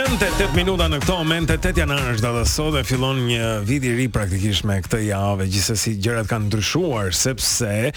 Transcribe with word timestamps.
98 0.00 0.54
minuta 0.56 0.86
në 0.88 0.96
këto 1.02 1.14
momente 1.18 1.54
8 1.58 1.74
janar 1.76 1.98
është 2.14 2.22
data 2.24 2.44
sot 2.48 2.70
dhe 2.72 2.80
fillon 2.88 3.18
një 3.28 3.50
vit 3.68 3.84
i 3.84 3.90
ri 3.98 4.06
praktikisht 4.12 4.64
me 4.64 4.78
këtë 4.80 5.02
javë. 5.10 5.44
Gjithsesi 5.52 5.92
gjërat 6.00 6.30
kanë 6.30 6.46
ndryshuar 6.48 7.12
sepse 7.16 7.90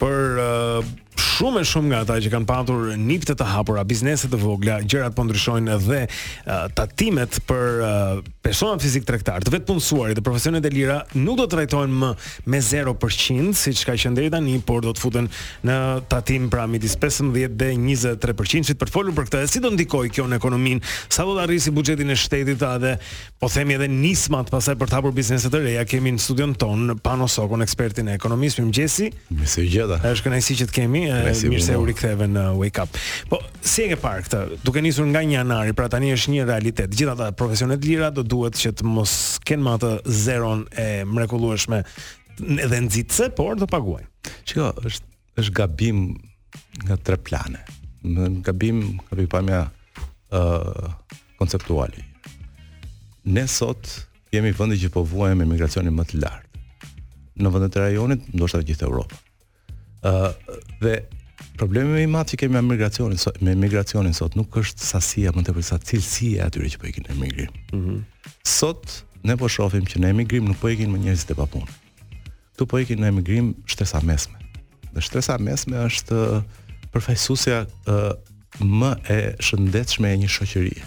për 0.00 0.16
uh, 0.40 0.94
shumë 1.20 1.62
e 1.62 1.66
shumë 1.68 1.90
nga 1.90 1.98
ata 2.04 2.16
që 2.22 2.30
kanë 2.32 2.48
patur 2.48 2.90
nipte 3.00 3.34
të 3.36 3.46
hapura, 3.52 3.82
biznese 3.88 4.28
të 4.32 4.38
vogla, 4.40 4.78
gjërat 4.88 5.14
po 5.16 5.24
ndryshojnë 5.26 5.74
edhe 5.76 6.00
uh, 6.08 6.66
tatimet 6.76 7.40
për 7.48 7.80
uh, 7.84 8.20
persona 8.44 8.80
fizik 8.80 9.04
tregtar, 9.08 9.44
të 9.44 9.52
vetpunësuarit 9.58 10.16
dhe 10.18 10.24
profesionet 10.26 10.64
e 10.64 10.72
lira 10.72 11.00
nuk 11.20 11.38
do 11.40 11.46
të 11.48 11.56
trajtohen 11.58 11.92
më 12.02 12.10
me 12.54 12.60
0% 12.64 13.58
siç 13.60 13.82
ka 13.88 13.96
qenë 14.00 14.16
deri 14.20 14.32
tani, 14.32 14.56
por 14.64 14.84
do 14.86 14.94
të 14.96 15.02
futen 15.02 15.28
në 15.68 15.78
tatim 16.12 16.48
pra 16.52 16.64
midis 16.70 16.96
15 17.02 17.32
dhe 17.36 17.50
23% 17.76 18.70
siç 18.70 18.80
për 18.80 18.92
folur 18.94 19.16
për 19.18 19.28
këtë, 19.28 19.44
si 19.52 19.62
do 19.64 19.72
ndikoj 19.74 20.06
kjo 20.14 20.28
në 20.30 20.40
ekonomin, 20.40 20.80
sa 21.12 21.26
do 21.28 21.36
të 21.36 21.44
arrisi 21.44 21.74
buxhetin 21.76 22.12
e 22.14 22.18
shtetit 22.18 22.64
a 22.66 22.74
dhe 22.80 22.94
po 23.40 23.48
themi 23.52 23.76
edhe 23.76 23.88
nismat 23.90 24.48
pasaj 24.52 24.76
për 24.80 24.88
të 24.92 25.00
hapur 25.00 25.14
biznese 25.16 25.52
të 25.52 25.64
reja, 25.66 25.84
kemi 25.88 26.14
në 26.16 26.22
studion 26.24 26.56
ton 26.56 26.96
Pano 27.00 27.26
ekspertin 27.64 28.08
e 28.08 28.14
ekonomisë, 28.16 28.60
mirëmëngjesi. 28.62 29.06
Mirë 29.34 29.62
gjeta. 29.72 29.96
Është 30.06 30.24
kënaqësi 30.26 30.54
që 30.60 30.66
të 30.70 30.74
kemi. 30.76 31.00
Eh, 31.10 31.34
si 31.34 31.48
mirë 31.50 31.64
se 31.64 31.74
jo. 31.74 31.82
u 31.82 31.86
riktheve 31.88 32.26
në 32.30 32.44
Wake 32.58 32.82
Up. 32.84 32.94
Po, 33.30 33.40
si 33.64 33.84
e 33.86 33.90
ke 33.94 33.98
parë 34.00 34.24
këtë? 34.26 34.40
Duke 34.64 34.82
nisur 34.84 35.08
nga 35.10 35.22
1 35.24 35.32
janari, 35.34 35.74
pra 35.76 35.88
tani 35.92 36.12
është 36.14 36.34
një 36.36 36.46
realitet. 36.48 36.92
Gjithë 36.96 37.14
ata 37.16 37.30
profesionet 37.36 37.84
lira 37.84 38.10
do 38.14 38.22
duhet 38.26 38.58
që 38.60 38.72
të 38.80 38.86
mos 38.88 39.12
kenë 39.48 39.66
më 39.66 39.74
atë 39.78 39.90
zeron 40.20 40.64
e 40.78 40.86
mrekullueshme 41.08 41.82
edhe 42.66 42.82
nxitse, 42.86 43.30
por 43.36 43.58
do 43.60 43.66
paguajnë. 43.70 44.10
Shiko, 44.48 44.70
është 44.78 45.08
është 45.40 45.54
gabim 45.58 46.00
nga 46.86 46.96
tre 47.06 47.16
plane. 47.24 47.62
Në 48.06 48.30
gabim, 48.46 48.82
gabim 49.10 49.30
pamja 49.32 49.62
ë 50.30 50.40
uh, 50.40 51.16
konceptuale. 51.40 52.04
Ne 53.26 53.44
sot 53.50 53.88
jemi 54.34 54.52
vendi 54.56 54.76
që 54.82 54.92
po 54.94 55.02
vuajmë 55.10 55.44
emigracionin 55.46 55.96
më 55.96 56.06
të 56.12 56.20
lartë 56.22 56.46
në 57.40 57.48
vendet 57.54 57.76
e 57.78 57.80
rajonit, 57.86 58.24
ndoshta 58.36 58.58
gjithë 58.68 58.84
Evropa 58.84 59.16
dhe 60.80 61.00
problemi 61.58 61.92
më 61.94 62.02
i 62.04 62.08
madh 62.08 62.30
që 62.32 62.38
kemi 62.42 62.56
me 62.56 62.62
migracionin 62.74 63.18
sot, 63.20 63.38
me 63.44 63.54
migracionin 63.56 64.14
sot 64.16 64.36
nuk 64.38 64.56
është 64.62 64.86
sasia, 64.86 65.32
më 65.36 65.44
tepër 65.48 65.66
sa 65.66 65.78
cilësia 65.80 66.40
e 66.44 66.46
atyre 66.46 66.70
që 66.72 66.80
po 66.80 66.88
ikin 66.90 67.04
në 67.08 67.16
emigrim. 67.16 67.50
Mhm. 67.50 67.80
Mm 67.80 67.84
-hmm. 67.86 68.32
Sot 68.44 69.04
ne 69.24 69.36
po 69.36 69.48
shohim 69.48 69.84
që 69.84 69.96
në 70.00 70.08
emigrim 70.14 70.44
nuk 70.44 70.58
po 70.60 70.68
ikin 70.68 70.90
më 70.92 70.98
njerëz 70.98 71.24
të 71.26 71.34
papunë. 71.36 71.68
Tu 72.56 72.66
po 72.66 72.78
ikin 72.78 72.98
në 73.00 73.06
emigrim 73.08 73.54
shtresa 73.66 74.00
mesme. 74.00 74.36
Dhe 74.94 75.00
shtresa 75.00 75.38
mesme 75.38 75.76
është 75.84 76.42
përfaqësuesja 76.92 77.58
më 78.80 78.90
e 79.16 79.20
shëndetshme 79.46 80.06
e 80.12 80.16
një 80.16 80.28
shoqërie. 80.36 80.82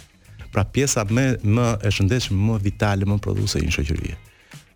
Pra 0.51 0.63
pjesa 0.63 1.03
më 1.05 1.25
më 1.55 1.69
e 1.85 1.89
shëndetshme, 1.91 2.37
më 2.37 2.59
vitale, 2.63 3.05
më 3.05 3.17
prodhuese 3.19 3.59
e 3.59 3.63
një 3.65 3.71
shoqërie. 3.77 4.15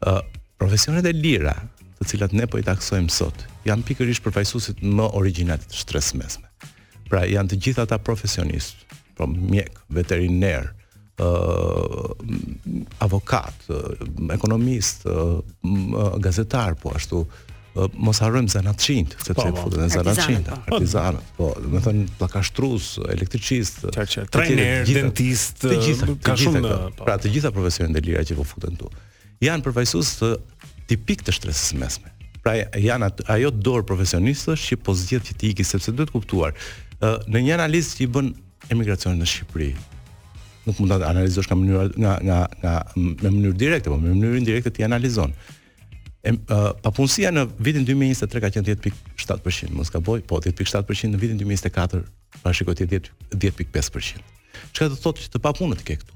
Uh, 0.08 0.22
Profesionet 0.58 1.06
e 1.06 1.12
lira, 1.12 1.54
të 2.00 2.10
cilat 2.14 2.34
ne 2.38 2.46
po 2.48 2.60
i 2.60 2.66
taksojmë 2.66 3.12
sot, 3.14 3.46
janë 3.68 3.86
pikërisht 3.88 4.26
përfaqësuesit 4.28 4.84
më 4.86 5.08
origjinal 5.18 5.62
të 5.62 6.04
mesme. 6.20 6.48
Pra, 7.10 7.24
janë 7.26 7.54
të 7.54 7.60
gjithë 7.66 7.86
ata 7.86 7.98
profesionist, 8.04 8.82
pra 9.18 9.28
mjek, 9.32 9.78
veterinar, 9.96 10.72
ë 11.18 11.28
uh, 11.28 13.02
avokat, 13.02 13.64
uh, 13.72 14.08
ekonomist, 14.36 15.08
uh, 15.10 15.40
gazetar, 16.22 16.76
po 16.82 16.94
ashtu 16.96 17.24
mos 18.02 18.18
harrojmë 18.24 18.50
zanatçin, 18.50 19.06
sepse 19.22 19.36
po, 19.38 19.44
futen 19.68 19.90
zanatçin, 19.94 20.48
artizanat, 20.50 21.28
po, 21.38 21.52
do 21.54 21.70
po. 21.78 21.78
po. 21.78 21.78
të 21.78 22.08
thonë 22.18 23.10
elektricist, 23.14 23.84
trajner, 24.34 24.82
dentist, 24.90 25.62
ka 26.26 26.34
shumë, 26.42 26.72
pra 26.98 27.20
të 27.22 27.36
gjitha 27.38 27.52
profesionet 27.54 28.00
e 28.02 28.02
lira 28.08 28.26
që 28.26 28.34
po 28.40 28.46
futen 28.50 28.74
këtu. 28.74 28.90
Janë 29.46 29.62
përfaqësues 29.68 30.10
të 30.18 30.32
tipik 30.88 31.22
të 31.28 31.34
shtresës 31.36 31.74
mesme. 31.80 32.12
Pra 32.44 32.56
janë 32.80 33.10
atë, 33.12 33.26
ajo 33.34 33.52
dorë 33.52 33.86
profesionistësh 33.90 34.64
që 34.72 34.80
po 34.88 34.96
zgjidh 34.96 35.30
që 35.30 35.36
të 35.42 35.50
iki 35.54 35.66
sepse 35.68 35.94
duhet 35.96 36.14
kuptuar 36.16 36.56
ë 37.02 37.12
në 37.28 37.44
një 37.48 37.54
analizë 37.58 37.98
që 38.00 38.04
i 38.06 38.10
bën 38.16 38.30
emigracionin 38.74 39.20
në 39.22 39.28
Shqipëri 39.28 39.70
nuk 40.68 40.80
mund 40.82 40.92
ta 40.92 41.10
analizosh 41.12 41.48
nga 41.50 41.58
mënyra 41.60 41.84
nga 42.02 42.14
nga 42.28 42.40
nga 42.64 42.76
në 42.98 43.34
mënyrë 43.36 43.58
direkte, 43.64 43.92
por 43.92 44.02
në 44.02 44.14
mënyrë 44.16 44.40
indirekte 44.42 44.74
ti 44.78 44.84
analizon. 44.88 45.32
uh, 46.28 46.74
papunësia 46.84 47.30
në 47.32 47.46
vitin 47.64 47.86
2023 47.88 48.42
ka 48.44 48.50
qenë 48.52 48.76
10.7%, 48.76 49.72
mos 49.72 49.92
gaboj, 49.94 50.22
po 50.28 50.42
10.7% 50.44 51.14
në 51.14 51.20
vitin 51.22 51.38
2024 51.40 52.02
pa 52.44 52.54
shikoj 52.54 52.76
10 52.84 53.10
10.5%. 53.32 54.20
Çka 54.74 54.90
do 54.90 54.96
thotë 55.04 55.22
që 55.24 55.30
të 55.34 55.40
papunët 55.44 55.84
ke 55.88 55.96
këtu? 56.02 56.14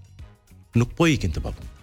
Nuk 0.76 0.92
po 1.00 1.08
ikin 1.08 1.32
të 1.32 1.40
papunët 1.40 1.80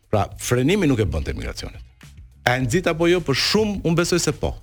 Pra, 0.09 0.23
frenimi 0.41 0.89
nuk 0.89 1.05
e 1.05 1.05
bën 1.05 1.27
te 1.29 1.37
emigracionet. 1.37 1.85
A 2.49 2.57
nxit 2.65 2.89
apo 2.95 3.11
jo, 3.13 3.21
por 3.21 3.37
shumë 3.37 3.83
un 3.85 3.99
besoj 4.01 4.23
se 4.25 4.33
po 4.33 4.55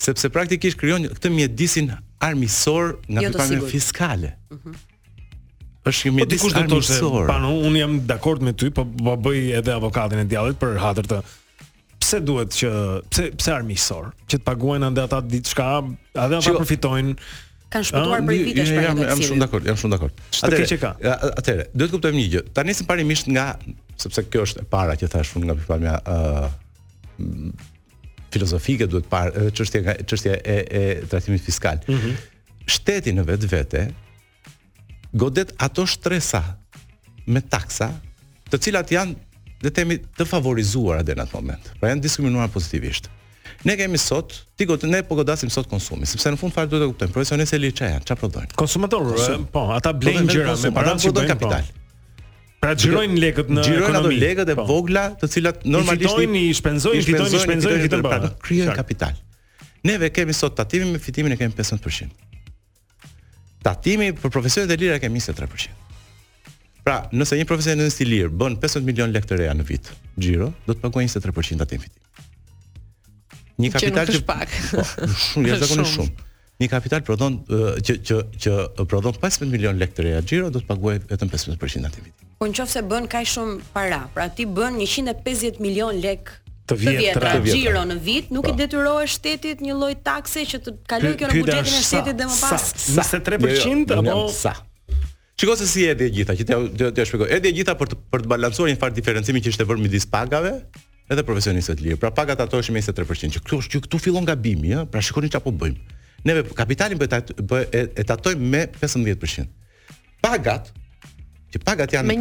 sepse 0.00 0.26
praktikisht 0.32 0.78
krijon 0.80 1.04
këtë 1.10 1.30
mjedisin 1.34 1.92
armisor 2.20 2.94
nga 3.08 3.22
jo 3.26 3.66
fiskale. 3.70 4.34
Mhm. 4.52 4.86
është 5.90 6.06
një 6.06 6.10
po 6.12 6.16
mjedis 6.16 6.42
armisor. 6.44 6.66
do 6.68 6.78
të 6.84 6.96
thotë, 7.02 7.66
unë 7.66 7.78
jam 7.78 7.92
dakord 8.06 8.42
me 8.44 8.52
ty, 8.52 8.68
po 8.74 8.84
po 8.84 9.14
bëj 9.28 9.38
edhe 9.60 9.72
avokatin 9.72 10.18
e 10.20 10.24
djallit 10.28 10.58
për 10.60 10.76
hatër 10.80 11.06
të 11.08 11.18
pse 12.00 12.18
duhet 12.24 12.52
që 12.58 12.68
pse 13.10 13.24
pse 13.36 13.52
armisor, 13.54 14.10
që 14.28 14.34
të 14.40 14.44
paguajnë 14.48 14.90
edhe 14.92 15.02
ata 15.08 15.20
diçka, 15.24 15.68
edhe 16.24 16.36
ata 16.42 16.52
përfitojnë. 16.58 17.14
Kan 17.72 17.86
shpëtuar 17.86 18.16
ah, 18.20 18.26
për 18.28 18.34
vite 18.44 18.64
shpërndarje. 18.66 18.86
Jam 18.88 19.02
jam 19.08 19.24
shumë 19.28 19.42
dakord, 19.46 19.64
jam 19.70 19.76
shumë 19.80 19.94
dakord. 19.96 20.14
Atëre, 20.42 20.68
çka? 20.72 20.90
Atëre, 21.40 21.64
duhet 21.72 21.90
të 21.92 21.94
kuptojmë 21.96 22.18
një 22.22 22.28
gjë. 22.34 22.42
Ta 22.56 22.64
nisim 22.66 22.86
parimisht 22.88 23.26
nga 23.30 23.44
sepse 24.00 24.24
kjo 24.28 24.44
është 24.48 24.64
e 24.66 24.70
para 24.74 24.96
që 25.00 25.08
thash 25.12 25.32
fund 25.36 25.46
nga 25.48 25.54
pikpamja 25.60 25.96
ë 26.18 26.46
filozofike 28.32 28.86
duhet 28.90 29.08
parë 29.10 29.32
eh, 29.34 29.50
çështja 29.56 29.96
çështja 30.08 30.36
e 30.38 30.58
e 30.80 30.84
trajtimit 31.10 31.42
fiskal. 31.46 31.80
Mm 31.88 31.94
-hmm. 31.94 32.18
Shteti 32.66 33.12
në 33.12 33.26
vetvete 33.26 33.90
godet 35.12 35.54
ato 35.58 35.86
shtresa 35.86 36.42
me 37.26 37.40
taksa, 37.40 37.90
të 38.50 38.58
cilat 38.60 38.90
janë 38.90 39.14
dhe 39.62 39.70
themi 39.70 39.98
të 40.18 40.24
favorizuara 40.26 41.02
deri 41.06 41.20
në 41.20 41.26
atë 41.26 41.34
moment. 41.40 41.64
Pra 41.80 41.90
janë 41.90 42.02
diskriminuar 42.02 42.48
pozitivisht. 42.48 43.08
Ne 43.64 43.76
kemi 43.76 43.98
sot, 43.98 44.34
ti 44.56 44.66
godet 44.66 44.90
ne 44.90 45.02
po 45.02 45.14
godasim 45.14 45.50
sot 45.50 45.68
konsumin, 45.68 46.04
sepse 46.06 46.30
në 46.30 46.36
fund 46.40 46.52
fare 46.54 46.66
duhet 46.70 46.82
të 46.84 46.90
kuptojmë 46.96 47.12
profesionistë 47.12 47.58
liçe 47.58 47.84
janë, 47.92 48.04
çfarë 48.08 48.20
prodhojnë? 48.22 48.52
Konsumator, 48.56 49.02
po, 49.52 49.60
ata 49.74 49.90
blejnë 49.92 50.26
gjëra 50.30 50.56
me 50.62 50.72
para 50.74 50.94
që 50.96 51.10
bëjnë 51.12 51.26
po. 51.26 51.32
kapital. 51.34 51.62
Po. 51.74 51.79
Pra 52.60 52.74
gjirojnë 52.76 53.16
lekët 53.16 53.48
në 53.48 53.62
ekonomi. 53.62 53.68
Gjirojnë 53.70 53.98
ato 53.98 54.10
lekët 54.22 54.50
e 54.52 54.56
po. 54.58 54.64
vogla 54.68 55.04
të 55.16 55.28
cilat 55.32 55.62
normalisht 55.64 56.04
i 56.04 56.10
fitojnë, 56.10 56.40
i 56.40 56.50
shpenzojnë, 56.58 57.00
i 57.00 57.06
fitojnë, 57.06 57.32
i 57.32 57.40
shpenzojnë, 57.40 57.86
i 57.86 57.90
të 57.94 58.00
bëjnë. 58.04 58.28
Kryojnë 58.44 58.74
kapital. 58.76 59.16
Neve 59.88 60.10
kemi 60.12 60.34
sot 60.36 60.58
tatimin 60.60 60.92
me 60.92 61.00
fitimin 61.00 61.32
e 61.32 61.38
kemi 61.40 61.56
15%. 61.56 62.36
Tatimi 63.64 64.10
për 64.16 64.32
profesionet 64.34 64.74
e 64.76 64.80
lira 64.82 64.98
kemi 65.00 65.22
23%. 65.24 65.96
Pra, 66.84 66.98
nëse 67.12 67.38
një 67.40 67.46
profesionet 67.48 67.96
i 68.04 68.10
lirë 68.10 68.30
bën 68.42 68.58
15 68.60 68.84
milion 68.88 69.12
lekë 69.12 69.36
e 69.36 69.40
reja 69.42 69.56
në 69.56 69.64
vitë, 69.70 69.96
gjiro, 70.24 70.50
do 70.68 70.76
të 70.76 70.80
paguajë 70.84 71.10
23% 71.16 71.60
të 71.60 71.64
atim 71.64 71.80
fitim. 71.80 73.44
Një 73.60 73.72
kapital 73.72 74.08
që... 74.08 74.16
Që 74.20 74.20
nuk 74.20 74.20
është 74.20 74.24
pak. 74.28 74.56
Po, 75.34 75.78
jo, 75.80 76.10
një 76.64 76.68
kapital 76.72 77.02
prodhon 77.08 77.40
që 77.48 77.98
që 78.08 78.20
që 78.44 78.56
prodhon 78.88 79.16
15 79.20 79.52
milion 79.52 79.78
lekë 79.80 80.08
reja 80.08 80.22
xhiro 80.24 80.48
do 80.52 80.60
të 80.60 80.68
paguajë 80.72 81.04
vetëm 81.12 81.32
15% 81.36 81.88
tatim 81.88 82.08
vit. 82.08 82.26
Po 82.40 82.46
në 82.48 82.54
qofë 82.56 82.72
se 82.72 82.80
bën 82.88 83.06
kaj 83.12 83.20
shumë 83.28 83.54
para, 83.74 83.96
pra 84.14 84.24
ti 84.32 84.46
bën 84.48 84.78
150 84.80 85.58
milion 85.60 85.98
lek 86.00 86.30
të 86.70 86.76
vjetra, 86.80 87.34
të 87.36 87.50
gjiro 87.50 87.82
në 87.90 87.96
vit, 88.00 88.30
nuk 88.32 88.46
po. 88.46 88.54
i 88.54 88.56
detyroj 88.56 89.10
shtetit 89.12 89.60
një 89.60 89.74
loj 89.76 89.90
takse 90.06 90.46
që 90.48 90.60
të 90.64 90.72
kaloj 90.88 91.10
kjo 91.20 91.28
në 91.28 91.34
budjetin 91.42 91.68
e 91.68 91.82
shtetit 91.84 92.16
dhe 92.22 92.28
më 92.30 92.38
pas. 92.40 92.54
Sa, 92.54 92.70
sa, 93.04 93.04
sa, 93.04 94.00
jo, 94.08 94.16
sa, 94.32 94.54
Shikoj 95.36 95.58
se 95.60 95.68
si 95.68 95.84
edhe 95.92 96.08
e 96.08 96.14
gjitha, 96.16 96.38
që 96.40 96.58
të 96.96 97.06
shpjegoj. 97.12 97.28
Edhe 97.36 97.52
e 97.52 97.54
gjitha 97.60 97.76
për 97.82 97.92
të 97.92 98.00
për 98.16 98.24
të 98.24 98.32
balancuar 98.32 98.72
një 98.72 98.80
farë 98.86 98.96
diferencimi 99.02 99.44
që 99.44 99.52
ishte 99.52 99.68
vërë 99.68 99.84
midis 99.84 100.08
pagave 100.14 100.54
edhe 101.12 101.26
profesionistëve 101.28 101.76
të 101.82 101.88
lirë. 101.90 102.00
Pra 102.06 102.14
pagat 102.24 102.40
ato 102.40 102.62
ishin 102.64 102.80
23%, 102.80 103.36
që 103.36 103.44
këtu 103.44 103.60
që 103.68 103.84
këtu 103.84 104.00
fillon 104.06 104.24
gabimi, 104.32 104.72
ja? 104.72 104.86
Pra 104.88 105.04
shikoni 105.04 105.28
çfarë 105.28 105.44
po 105.44 105.52
bëjmë. 105.60 105.96
Neve 106.32 106.48
kapitalin 106.56 107.04
bëhet 107.04 107.36
e 107.84 108.08
tatojmë 108.16 108.52
me 108.56 108.64
15%. 108.80 109.52
Pagat 110.20 110.72
që 111.54 111.60
pagat 111.66 111.94
janë 111.96 112.16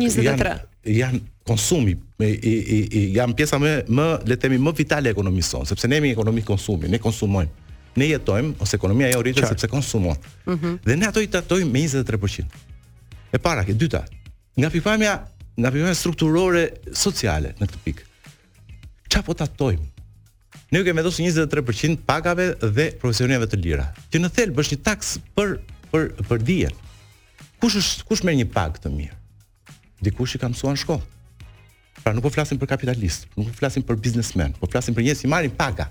janë 0.90 1.18
konsumi 1.48 1.94
me 2.22 2.30
i, 2.34 2.54
i, 2.58 2.78
i 3.00 3.02
janë 3.18 3.36
pjesa 3.38 3.60
më 3.62 3.74
më 3.94 4.06
le 4.30 4.36
të 4.38 4.44
themi 4.46 4.58
më 4.66 4.72
vitale 4.78 5.12
e 5.12 5.16
ekonomisë 5.16 5.56
sonë, 5.56 5.68
sepse 5.70 5.90
ne 5.92 6.00
jemi 6.00 6.12
ekonomi 6.14 6.44
konsumi, 6.46 6.90
ne 6.90 7.00
konsumojmë. 7.04 7.68
Ne 8.00 8.08
jetojmë 8.12 8.54
ose 8.62 8.78
ekonomia 8.78 9.10
e 9.10 9.18
rritet 9.18 9.48
sepse 9.50 9.68
konsumon. 9.68 10.18
Mm 10.46 10.56
-hmm. 10.58 10.76
Dhe 10.86 10.96
ne 10.96 11.08
ato 11.10 11.20
i 11.22 11.28
tatojmë 11.28 11.72
me 11.72 11.82
23%. 11.86 12.46
E 13.34 13.38
para, 13.40 13.66
e 13.68 13.74
dyta, 13.74 14.04
nga 14.60 14.70
pifamja, 14.70 15.14
nga 15.60 15.72
pifamja 15.74 15.94
strukturore 15.96 16.64
sociale 16.94 17.54
në 17.60 17.66
këtë 17.68 17.80
pikë. 17.86 18.04
Çfarë 19.10 19.26
po 19.26 19.34
tatojmë? 19.34 19.86
Ne 20.72 20.84
kemi 20.84 21.02
vetë 21.02 21.12
23% 21.12 21.98
pagave 22.06 22.56
dhe 22.78 22.86
profesionistëve 23.02 23.48
të 23.52 23.58
lira. 23.64 23.86
Që 24.12 24.18
në 24.24 24.30
thelb 24.38 24.60
është 24.60 24.76
një 24.76 24.84
taks 24.84 25.18
për 25.36 25.50
për 25.92 26.04
për 26.30 26.40
dijen. 26.44 26.74
Kush 27.62 27.78
është 27.78 28.06
kush 28.10 28.24
merr 28.26 28.38
një 28.38 28.50
pagë 28.54 28.80
të 28.86 28.90
mirë? 28.98 29.19
dikush 30.04 30.36
i 30.36 30.40
ka 30.42 30.50
mësuar 30.52 30.76
në 30.76 30.82
shkollë. 30.84 31.46
Pra 32.00 32.14
nuk 32.16 32.24
po 32.24 32.32
flasim 32.32 32.60
për 32.62 32.70
kapitalist, 32.74 33.26
nuk 33.36 33.50
po 33.52 33.60
flasim 33.60 33.84
për 33.86 34.00
biznesmen, 34.04 34.56
po 34.60 34.70
flasim 34.72 34.96
për 34.96 35.08
njerëz 35.10 35.24
që 35.26 35.32
marrin 35.32 35.54
paga. 35.58 35.90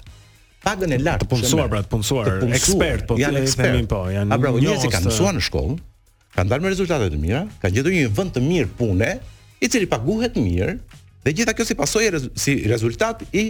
Pagën 0.64 0.94
e 0.94 0.98
lartë 1.02 1.26
të 1.26 1.30
punësuar, 1.30 1.68
pra 1.70 1.82
të 1.84 1.90
punësuar, 1.92 2.28
të 2.28 2.46
punësuar 2.46 2.56
ekspert, 2.58 3.04
po 3.10 3.18
janë 3.20 3.42
ekspert, 3.44 3.76
janë 3.76 3.90
po, 3.90 4.00
janë. 4.12 4.34
A 4.34 4.38
pra 4.42 4.52
po 4.54 4.62
njerëz 4.62 4.86
që 4.86 4.90
kanë 4.94 5.10
mësuar 5.10 5.36
në 5.38 5.42
shkollë, 5.46 5.76
kanë 6.38 6.52
dalë 6.52 6.64
me 6.66 6.72
rezultate 6.72 7.10
të 7.12 7.20
mira, 7.22 7.42
kanë 7.62 7.76
gjetur 7.78 7.94
një 7.94 8.08
vend 8.18 8.34
të 8.34 8.42
mirë 8.48 8.72
pune, 8.80 9.10
i 9.62 9.70
cili 9.70 9.88
paguhet 9.90 10.38
mirë, 10.40 10.74
dhe 11.28 11.34
gjitha 11.38 11.54
kjo 11.58 11.68
si 11.68 11.76
pasojë 11.78 12.22
si 12.38 12.56
rezultat 12.72 13.22
i 13.38 13.46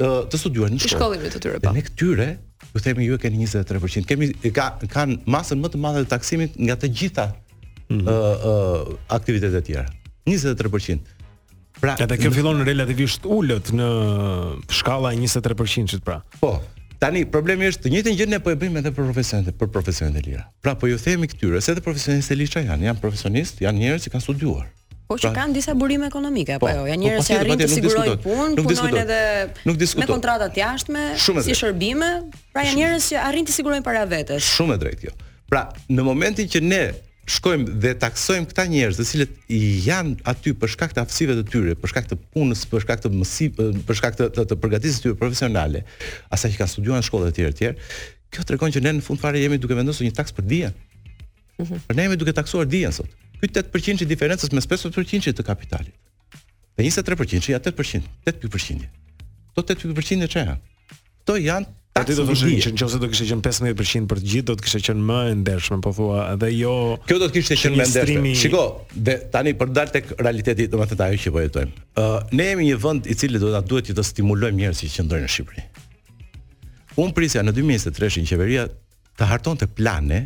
të 0.00 0.38
studiuar 0.40 0.70
në 0.72 0.78
shkollë. 0.78 0.94
Shkollimet 0.94 1.38
e 1.38 1.42
tyre. 1.42 1.60
Ne 1.64 1.72
po. 1.74 1.86
këtyre 1.90 2.30
ju 2.76 2.80
themi 2.84 3.04
ju 3.08 3.14
e 3.16 3.20
keni 3.20 3.40
23%. 3.46 4.06
Kemi 4.08 4.28
ka 4.54 4.66
kanë 4.92 5.18
masën 5.28 5.60
më 5.60 5.68
të 5.74 5.80
madhe 5.80 6.02
të 6.06 6.10
taksimit 6.12 6.56
nga 6.60 6.76
të 6.80 6.88
gjitha 6.96 7.26
Mhm. 7.88 8.06
aktivitetet 9.08 9.62
e 9.68 9.72
tjera. 9.72 9.88
23% 10.26 10.98
Pra, 11.80 11.94
edhe 11.98 12.16
kjo 12.18 12.30
fillon 12.34 12.62
relativisht 12.66 13.26
ulët 13.28 13.68
në 13.76 13.86
shkalla 14.72 15.12
e 15.12 15.18
23%-shit 15.20 16.02
pra. 16.04 16.22
Po. 16.40 16.56
Tani 16.98 17.26
problemi 17.28 17.66
është 17.68 17.84
të 17.86 17.90
njëjtën 17.92 18.14
gjë 18.16 18.26
ne 18.32 18.38
po 18.40 18.50
e 18.50 18.56
bëjmë 18.56 18.80
edhe 18.80 18.90
për 18.96 19.04
profesionistët, 19.10 19.58
për 19.60 19.68
profesionistët 19.74 20.24
e 20.24 20.30
lira. 20.30 20.46
Pra 20.64 20.72
po 20.80 20.88
ju 20.88 20.96
themi 20.98 21.28
këtyre 21.28 21.60
se 21.60 21.74
edhe 21.74 21.82
profesionistët 21.84 22.32
e 22.32 22.38
lira 22.40 22.62
janë, 22.64 22.88
janë 22.88 23.02
profesionistë, 23.02 23.66
janë 23.68 23.82
njerëz 23.82 24.06
që 24.06 24.12
kanë 24.14 24.24
studiuar. 24.26 24.70
Po 25.06 25.18
që 25.20 25.28
pra- 25.28 25.36
kanë 25.42 25.54
disa 25.54 25.74
burime 25.76 26.08
ekonomike 26.08 26.56
po, 26.58 26.66
apo 26.66 26.66
po, 26.66 26.72
jo? 26.80 26.86
Janë 26.88 27.02
po, 27.02 27.04
njerëz 27.04 27.20
po, 27.20 27.26
që 27.28 27.34
po, 27.36 27.40
arrin 27.44 27.60
të 27.60 27.68
sigurojnë 27.74 28.16
punë, 28.22 28.22
punojnë 28.56 28.70
diskutot, 28.72 29.02
edhe 29.02 29.20
nuk 29.68 29.76
diskutot, 29.82 30.08
me 30.08 30.12
kontrata 30.14 30.48
të 30.56 30.64
jashtme, 30.64 31.02
shumë 31.26 31.44
si 31.46 31.58
shërbime, 31.60 32.10
pra 32.56 32.64
janë 32.66 32.80
njerëz 32.80 33.10
që 33.12 33.20
arrin 33.28 33.44
të 33.46 33.58
sigurojnë 33.60 33.84
para 33.84 34.06
vetes. 34.08 34.40
Shumë 34.56 34.74
e 34.74 34.80
drejtë 34.82 35.02
kjo. 35.04 35.12
Pra, 35.52 35.66
në 35.92 36.08
momentin 36.08 36.48
që 36.48 36.64
ne 36.64 36.82
shkojmë 37.26 37.74
dhe 37.82 37.90
taksojmë 37.98 38.46
këta 38.52 38.64
njerëz, 38.70 38.98
të 39.00 39.06
cilët 39.08 39.32
janë 39.48 40.14
aty 40.30 40.52
për 40.60 40.70
shkak 40.74 40.92
të 40.94 41.02
aftësive 41.02 41.34
të 41.40 41.44
tyre, 41.50 41.74
për 41.78 41.90
shkak 41.90 42.06
të 42.12 42.18
punës, 42.36 42.62
për 42.70 42.84
shkak 42.84 43.02
të 43.02 43.10
mësimit, 43.12 43.80
për 43.86 43.98
shkak 44.00 44.18
të 44.20 44.28
të, 44.36 44.44
të 44.52 44.58
përgatitjes 44.62 45.00
tyre 45.02 45.16
profesionale, 45.18 45.82
asaj 46.34 46.52
që 46.54 46.60
kanë 46.60 46.72
studiuar 46.76 47.00
në 47.02 47.06
shkolla 47.08 47.30
të 47.32 47.36
tjera 47.40 47.54
të 47.54 47.58
tjera, 47.58 47.90
kjo 48.32 48.46
tregon 48.46 48.74
që 48.76 48.82
ne 48.86 48.94
në 49.00 49.04
fund 49.06 49.22
fare 49.22 49.42
jemi 49.42 49.58
duke 49.58 49.74
vendosur 49.78 50.06
një 50.06 50.14
taks 50.20 50.34
për 50.36 50.46
dijen. 50.52 50.74
Ëh. 51.58 51.64
Mm 51.66 51.80
Për 51.88 51.96
ne 51.98 52.06
jemi 52.06 52.18
duke 52.20 52.32
taksuar 52.36 52.68
dijen 52.68 52.92
sot. 52.94 53.08
Ky 53.40 53.48
8% 53.50 54.02
i 54.04 54.08
diferencës 54.08 54.52
mes 54.54 54.66
5% 54.70 55.34
të 55.36 55.46
kapitalit. 55.46 55.94
Dhe 56.76 56.84
23% 56.86 57.50
ja 57.54 57.58
8%, 57.58 58.06
8%. 58.30 58.86
Kto 59.50 59.66
8% 59.74 60.26
e 60.28 60.30
çfarë? 60.30 60.56
Kto 61.24 61.38
janë 61.40 61.70
Aty 61.96 62.12
do 62.16 62.24
të 62.24 62.28
thoshë 62.28 62.48
që 62.64 62.70
nëse 62.76 62.98
do 63.00 63.08
kishte 63.08 63.26
qenë 63.30 63.42
15% 63.44 64.08
për 64.10 64.18
të 64.20 64.26
gjithë, 64.32 64.46
do 64.50 64.54
të 64.58 64.64
kishte 64.66 64.80
qenë 64.90 65.04
më 65.08 65.18
e 65.30 65.36
ndershme, 65.40 65.78
po 65.84 65.92
thua, 65.96 66.24
edhe 66.34 66.50
jo. 66.52 66.72
Kjo 67.08 67.16
do 67.22 67.28
të 67.30 67.34
kishte 67.38 67.56
qenë 67.62 67.78
më 67.80 67.84
e 67.84 67.88
ndershme. 67.92 68.32
Shiko, 68.42 68.64
dhe 69.08 69.14
tani 69.32 69.54
për 69.56 69.70
dal 69.78 69.92
tek 69.94 70.10
realiteti, 70.20 70.66
domethënë 70.74 71.06
ajo 71.06 71.20
që 71.24 71.32
po 71.38 71.44
jetojmë. 71.46 71.80
Ë, 71.96 72.04
ne 72.36 72.48
jemi 72.50 72.66
një 72.68 72.76
vend 72.84 73.08
i 73.10 73.16
cili 73.16 73.40
do 73.40 73.48
ta 73.54 73.62
duhet 73.70 73.88
që 73.88 73.96
të 73.96 74.04
stimulojmë 74.10 74.60
njerëzit 74.60 74.92
që 74.92 74.98
qëndrojnë 75.00 75.26
në 75.26 75.32
Shqipëri. 75.36 75.64
Unë 77.00 77.16
prisja 77.16 77.44
në 77.46 77.56
2023-shin 77.56 78.28
qeveria 78.28 78.66
të 79.16 79.30
hartonte 79.32 79.70
plane 79.80 80.20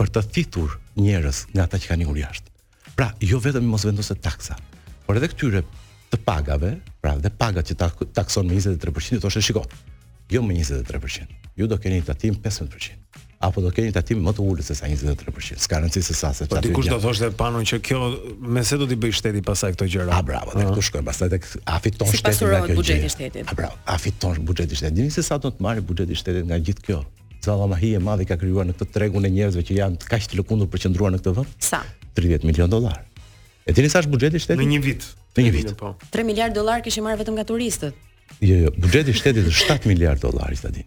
për 0.00 0.12
të 0.18 0.24
thithur 0.34 0.74
njerëz 0.98 1.44
nga 1.54 1.68
ata 1.70 1.80
që 1.84 1.92
kanë 1.94 2.06
ikur 2.08 2.18
jashtë. 2.24 2.54
Pra, 2.98 3.12
jo 3.22 3.38
vetëm 3.46 3.66
mos 3.70 3.86
vendosë 3.86 4.18
taksa, 4.26 4.58
por 5.06 5.18
edhe 5.22 5.30
këtyre 5.30 5.62
të 6.10 6.18
pagave, 6.26 6.74
pra 7.02 7.14
dhe 7.22 7.30
pagat 7.38 7.70
që 7.70 7.78
takson 8.18 8.48
me 8.50 8.56
23% 8.58 9.22
thoshë 9.22 9.42
shiko, 9.46 9.62
jo 10.30 10.42
mënisë 10.42 10.80
23%. 10.82 11.44
Ju 11.56 11.66
do 11.68 11.78
keni 11.80 12.02
tatim 12.04 12.34
15% 12.34 13.04
apo 13.46 13.60
do 13.60 13.68
keni 13.70 13.92
tatim 13.92 14.22
më 14.24 14.32
të 14.32 14.44
ulët 14.48 14.64
se 14.64 14.74
sa 14.74 14.88
23%. 14.88 15.60
Ska 15.60 15.78
rëndësi 15.82 16.00
se 16.02 16.14
sa 16.16 16.30
se 16.34 16.46
tatimi. 16.48 16.72
Po 16.74 16.80
dikush 16.80 16.88
do 16.90 16.96
thoshte 17.02 17.28
panon 17.36 17.66
që 17.68 17.78
kjo 17.84 18.00
me 18.40 18.62
se 18.64 18.78
do 18.80 18.88
t'i 18.88 18.96
bëj 18.98 19.12
shteti 19.18 19.42
pasaj 19.44 19.74
këto 19.74 19.86
gjërave. 19.92 20.10
A 20.10 20.16
ah, 20.18 20.22
bravo, 20.24 20.54
atë 20.54 20.64
këtu 20.70 20.84
shkojnë 20.88 21.06
pasaj 21.06 21.28
tek 21.34 21.48
a 21.68 21.76
fiton 21.84 22.10
shteti 22.10 22.48
nga 22.48 22.62
kjo 22.64 22.78
gjë. 22.80 22.96
Si 23.04 23.04
pasura 23.04 23.10
u 23.12 23.12
shtetit. 23.14 23.44
A 23.44 23.52
ah, 23.52 23.58
bravo, 23.60 23.78
a 23.94 23.98
fiton 24.02 24.40
buxhetin 24.48 24.80
shtetit. 24.80 24.96
Dini 24.96 25.12
se 25.16 25.22
sa 25.22 25.38
do 25.38 25.52
të 25.52 25.64
marrë 25.68 25.84
buxheti 25.88 26.16
shtetit 26.20 26.48
nga 26.48 26.58
gjithë 26.66 26.86
kjo. 26.88 27.00
Sa 27.44 27.56
lëmahi 27.60 27.92
e 28.00 28.02
madhi 28.08 28.26
ka 28.30 28.36
krijuar 28.40 28.66
në 28.70 28.76
këtë 28.80 28.88
tregun 28.96 29.28
e 29.28 29.32
njerëzve 29.36 29.62
që 29.68 29.76
janë 29.82 30.10
kaq 30.10 30.28
të 30.32 30.40
lëkundur 30.40 30.70
për 30.72 30.82
të 30.86 30.88
qëndruar 30.88 31.14
në 31.14 31.20
këtë 31.22 31.36
vend? 31.36 31.54
Sa? 31.62 31.82
30 32.18 32.48
milion 32.48 32.72
dollar. 32.72 32.98
Edhe 33.68 33.86
sa 33.92 34.00
buxheti 34.02 34.42
shtetit? 34.42 34.64
Në 34.64 34.72
një 34.74 34.82
vit. 34.88 35.06
Në 35.36 35.46
një 35.48 35.54
vit. 35.60 35.72
3 35.76 35.80
po. 35.84 35.96
miliard 36.26 36.56
dollar 36.56 36.80
kishim 36.82 37.04
marrë 37.06 37.20
vetëm 37.22 37.36
nga 37.38 37.46
turistët. 37.52 38.02
Jo, 38.40 38.56
jo, 38.66 38.72
buxheti 38.78 39.10
i 39.12 39.16
shtetit 39.18 39.46
është 39.48 39.66
7 39.80 39.90
miliard 39.90 40.20
dollarë 40.20 40.58
tani. 40.62 40.84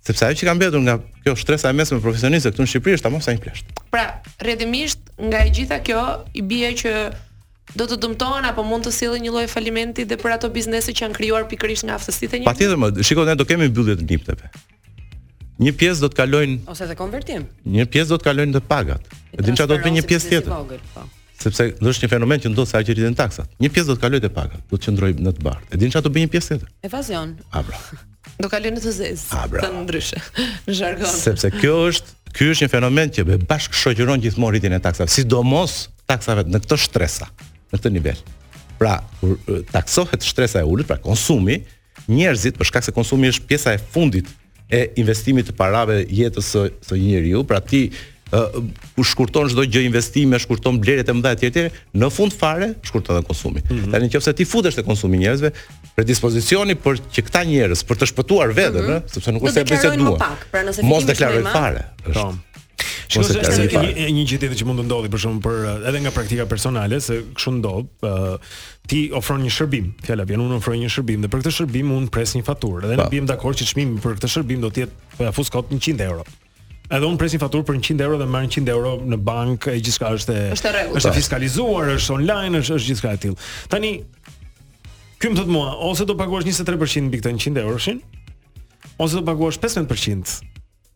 Sepse 0.04 0.26
ajo 0.28 0.36
që 0.42 0.48
ka 0.50 0.56
mbetur 0.58 0.82
nga 0.84 0.98
kjo 1.24 1.38
shtresa 1.40 1.70
e 1.72 1.76
mesme 1.80 2.02
profesionistë 2.04 2.52
këtu 2.52 2.64
në 2.66 2.72
Shqipëri 2.74 2.98
është 2.98 3.08
tamam 3.08 3.22
sa 3.24 3.32
një 3.38 3.44
plesht. 3.46 3.70
Pra, 3.94 4.02
rrjedhimisht 4.44 5.14
nga 5.30 5.46
e 5.48 5.54
gjitha 5.56 5.78
kjo 5.88 6.02
i 6.36 6.44
bie 6.44 6.74
që 6.82 6.94
do 7.80 7.88
të 7.88 8.00
dëmtohen 8.04 8.50
apo 8.50 8.66
mund 8.68 8.84
të 8.84 8.92
sillen 8.92 9.24
një 9.24 9.32
lloj 9.32 9.46
falimenti 9.48 10.04
dhe 10.04 10.20
për 10.20 10.36
ato 10.36 10.52
biznese 10.52 10.92
që 10.92 11.06
janë 11.08 11.16
krijuar 11.22 11.48
pikërisht 11.54 11.88
nga 11.88 11.96
aftësitë 11.96 12.42
e 12.42 12.44
njëjtë. 12.44 12.52
Patjetër, 12.52 13.06
shikoj 13.08 13.30
ne 13.32 13.38
do 13.40 13.48
kemi 13.48 13.72
mbylljet 13.72 14.04
në 14.04 14.10
nipteve. 14.12 14.52
Një 15.62 15.74
pjesë 15.78 16.02
do 16.06 16.10
të 16.10 16.18
kalojnë 16.18 16.56
ose 16.74 16.86
te 16.90 16.96
konvertim. 16.98 17.44
Një 17.70 17.86
pjesë 17.94 18.14
do 18.14 18.18
të 18.22 18.26
kalojnë 18.30 18.56
të 18.58 18.62
pagat. 18.70 19.12
E 19.34 19.44
din 19.46 19.54
po. 19.54 19.60
çfarë 19.60 19.70
do 19.70 19.78
të 19.78 19.86
bëj 19.86 19.94
një 20.00 20.04
pjesë 20.10 20.32
tjetër. 20.32 20.54
Vogël, 20.54 20.82
po. 20.94 21.04
Sepse 21.44 21.68
do 21.82 21.92
është 21.92 22.08
një 22.08 22.10
fenomen 22.14 22.42
që 22.42 22.52
ndodh 22.54 22.70
sa 22.70 22.82
që 22.82 22.96
rriten 22.96 23.18
taksat. 23.20 23.54
Një 23.62 23.70
pjesë 23.76 23.92
do 23.92 23.96
të 23.98 24.04
kalojë 24.08 24.24
te 24.26 24.32
pagat, 24.34 24.66
do 24.72 24.80
të 24.80 24.88
qëndrojë 24.88 25.22
në 25.28 25.34
të 25.38 25.46
bardhë. 25.46 25.70
E 25.70 25.82
din 25.82 25.94
çfarë 25.94 26.08
do 26.08 26.12
bëj 26.16 26.26
një 26.26 26.32
pjesë 26.34 26.50
tjetër? 26.50 26.74
Evazion. 26.90 27.34
A 27.54 27.62
bra. 27.68 27.82
Do 28.42 28.50
kalojnë 28.50 28.82
të 28.82 28.94
zezë. 28.98 29.26
A 29.30 29.42
ah, 29.44 29.50
bra. 29.52 29.68
Të 29.68 29.82
ndryshe. 29.84 30.22
Në 30.66 30.78
jargon. 30.80 31.10
Sepse 31.14 31.52
kjo 31.60 31.74
është, 31.92 32.14
ky 32.34 32.50
është 32.54 32.66
një 32.66 32.72
fenomen 32.74 33.14
që 33.14 33.26
be 33.28 33.38
bashk 33.50 33.76
shoqëron 33.78 34.24
gjithmonë 34.24 34.56
rritjen 34.58 34.74
e 34.78 34.82
taksave, 34.82 35.10
sidomos 35.14 35.74
taksave 36.10 36.48
në 36.50 36.64
këtë 36.64 36.80
shtresa, 36.88 37.28
në 37.74 37.78
këtë 37.82 37.92
nivel. 37.94 38.22
Pra, 38.80 38.98
kur 39.20 39.36
taksohet 39.74 40.26
shtresa 40.26 40.64
e 40.64 40.70
ulët, 40.70 40.88
pra 40.90 40.98
konsumi, 41.04 41.60
njerëzit 42.10 42.58
për 42.62 42.72
shkak 42.72 42.84
se 42.88 42.96
konsumi 42.96 43.30
është 43.34 43.46
pjesa 43.52 43.76
e 43.76 43.84
fundit 43.84 44.28
e 44.74 44.82
investimit 45.02 45.52
të 45.52 45.56
parave 45.60 46.00
jetës 46.10 46.50
së 46.56 46.64
së 46.88 46.98
një 46.98 47.06
njeriu, 47.12 47.42
pra 47.48 47.60
ti 47.62 47.84
uh, 47.92 48.56
shkurton 49.06 49.52
çdo 49.52 49.66
gjë 49.70 49.84
investime, 49.88 50.40
shkurton 50.42 50.80
blerjet 50.82 51.12
e 51.12 51.16
mëdha 51.16 51.34
etj 51.38 51.50
etj, 51.52 51.66
në 52.00 52.10
fund 52.16 52.34
fare 52.34 52.72
shkurton 52.90 53.20
edhe 53.20 53.28
konsumin. 53.30 53.66
Mm 53.68 53.78
-hmm. 53.78 53.92
Tani 53.94 54.10
nëse 54.16 54.36
ti 54.40 54.48
futesh 54.54 54.80
te 54.80 54.86
konsumi 54.90 55.20
njerëzve, 55.22 55.52
predispozicioni 55.96 56.76
për 56.86 56.96
që 57.14 57.20
këta 57.28 57.42
njerëz 57.52 57.80
për 57.90 57.96
të 58.02 58.06
shpëtuar 58.14 58.50
veten, 58.62 58.82
mm 58.84 58.90
-hmm. 58.94 59.14
sepse 59.14 59.32
nuk 59.36 59.44
është 59.44 59.54
se 59.62 59.64
bëhet 59.70 59.98
dua. 60.02 60.18
Pra 60.52 60.62
mos 60.92 61.04
deklaroj 61.12 61.44
fare. 61.56 61.84
Është. 62.08 62.53
Shikoj 63.08 63.28
se 63.28 63.42
është 63.42 63.82
një, 63.86 64.06
një 64.16 64.24
gjë 64.28 64.38
tjetër 64.44 64.56
që 64.62 64.68
mund 64.70 64.82
të 64.82 64.86
ndodhi 64.88 65.12
për 65.14 65.22
shkakun 65.24 65.40
për 65.46 65.58
eh, 65.58 65.90
edhe 65.90 66.02
nga 66.06 66.12
praktika 66.16 66.46
personale 66.50 67.00
se 67.04 67.20
kështu 67.36 67.54
ndodh, 67.60 68.08
uh, 68.10 68.56
ti 68.90 69.02
ofron 69.18 69.42
një 69.46 69.54
shërbim, 69.58 69.88
fjala 70.06 70.26
vjen 70.30 70.44
unë 70.46 70.60
ofroj 70.62 70.78
një 70.84 70.92
shërbim 70.96 71.26
dhe 71.26 71.32
për 71.34 71.44
këtë 71.44 71.56
shërbim 71.58 71.92
unë 71.98 72.14
pres 72.14 72.36
një 72.38 72.44
faturë 72.48 72.92
dhe 72.92 73.00
ne 73.02 73.08
bëjmë 73.14 73.30
dakord 73.34 73.60
që 73.62 73.70
çmimi 73.72 74.00
për 74.04 74.18
këtë 74.20 74.32
shërbim 74.38 74.64
do 74.66 74.72
të 74.76 74.86
jetë 74.86 75.14
po 75.18 75.28
ja 75.30 75.34
fus 75.38 75.52
kot 75.54 75.72
100 75.72 76.08
euro. 76.08 76.26
Edhe 76.94 77.08
unë 77.08 77.18
presin 77.22 77.42
faturë 77.42 77.66
për 77.72 77.78
100 77.80 78.04
euro 78.06 78.18
dhe 78.20 78.28
marr 78.30 78.48
100 78.52 78.70
euro 78.74 78.96
në 79.14 79.18
bankë, 79.26 79.72
e 79.72 79.82
gjithçka 79.86 80.10
është 80.18 80.34
e, 80.34 80.44
është, 80.58 80.74
rrëgut, 80.76 80.98
është 81.00 81.14
fiskalizuar, 81.16 81.94
është 81.96 82.14
online, 82.18 82.60
është 82.60 82.76
është 82.78 82.90
gjithçka 82.90 83.14
e 83.18 83.22
tillë. 83.24 83.40
Tani 83.72 83.94
këmë 85.24 85.40
të 85.40 85.46
të 85.48 85.56
mua, 85.56 85.72
ose 85.88 86.06
do 86.06 86.14
paguash 86.20 86.46
23% 86.46 87.08
mbi 87.08 87.22
këtë 87.24 87.34
100 87.48 87.64
euroshin, 87.64 88.04
ose 89.02 89.16
do 89.18 89.24
paguash 89.26 89.58
15% 89.64 90.53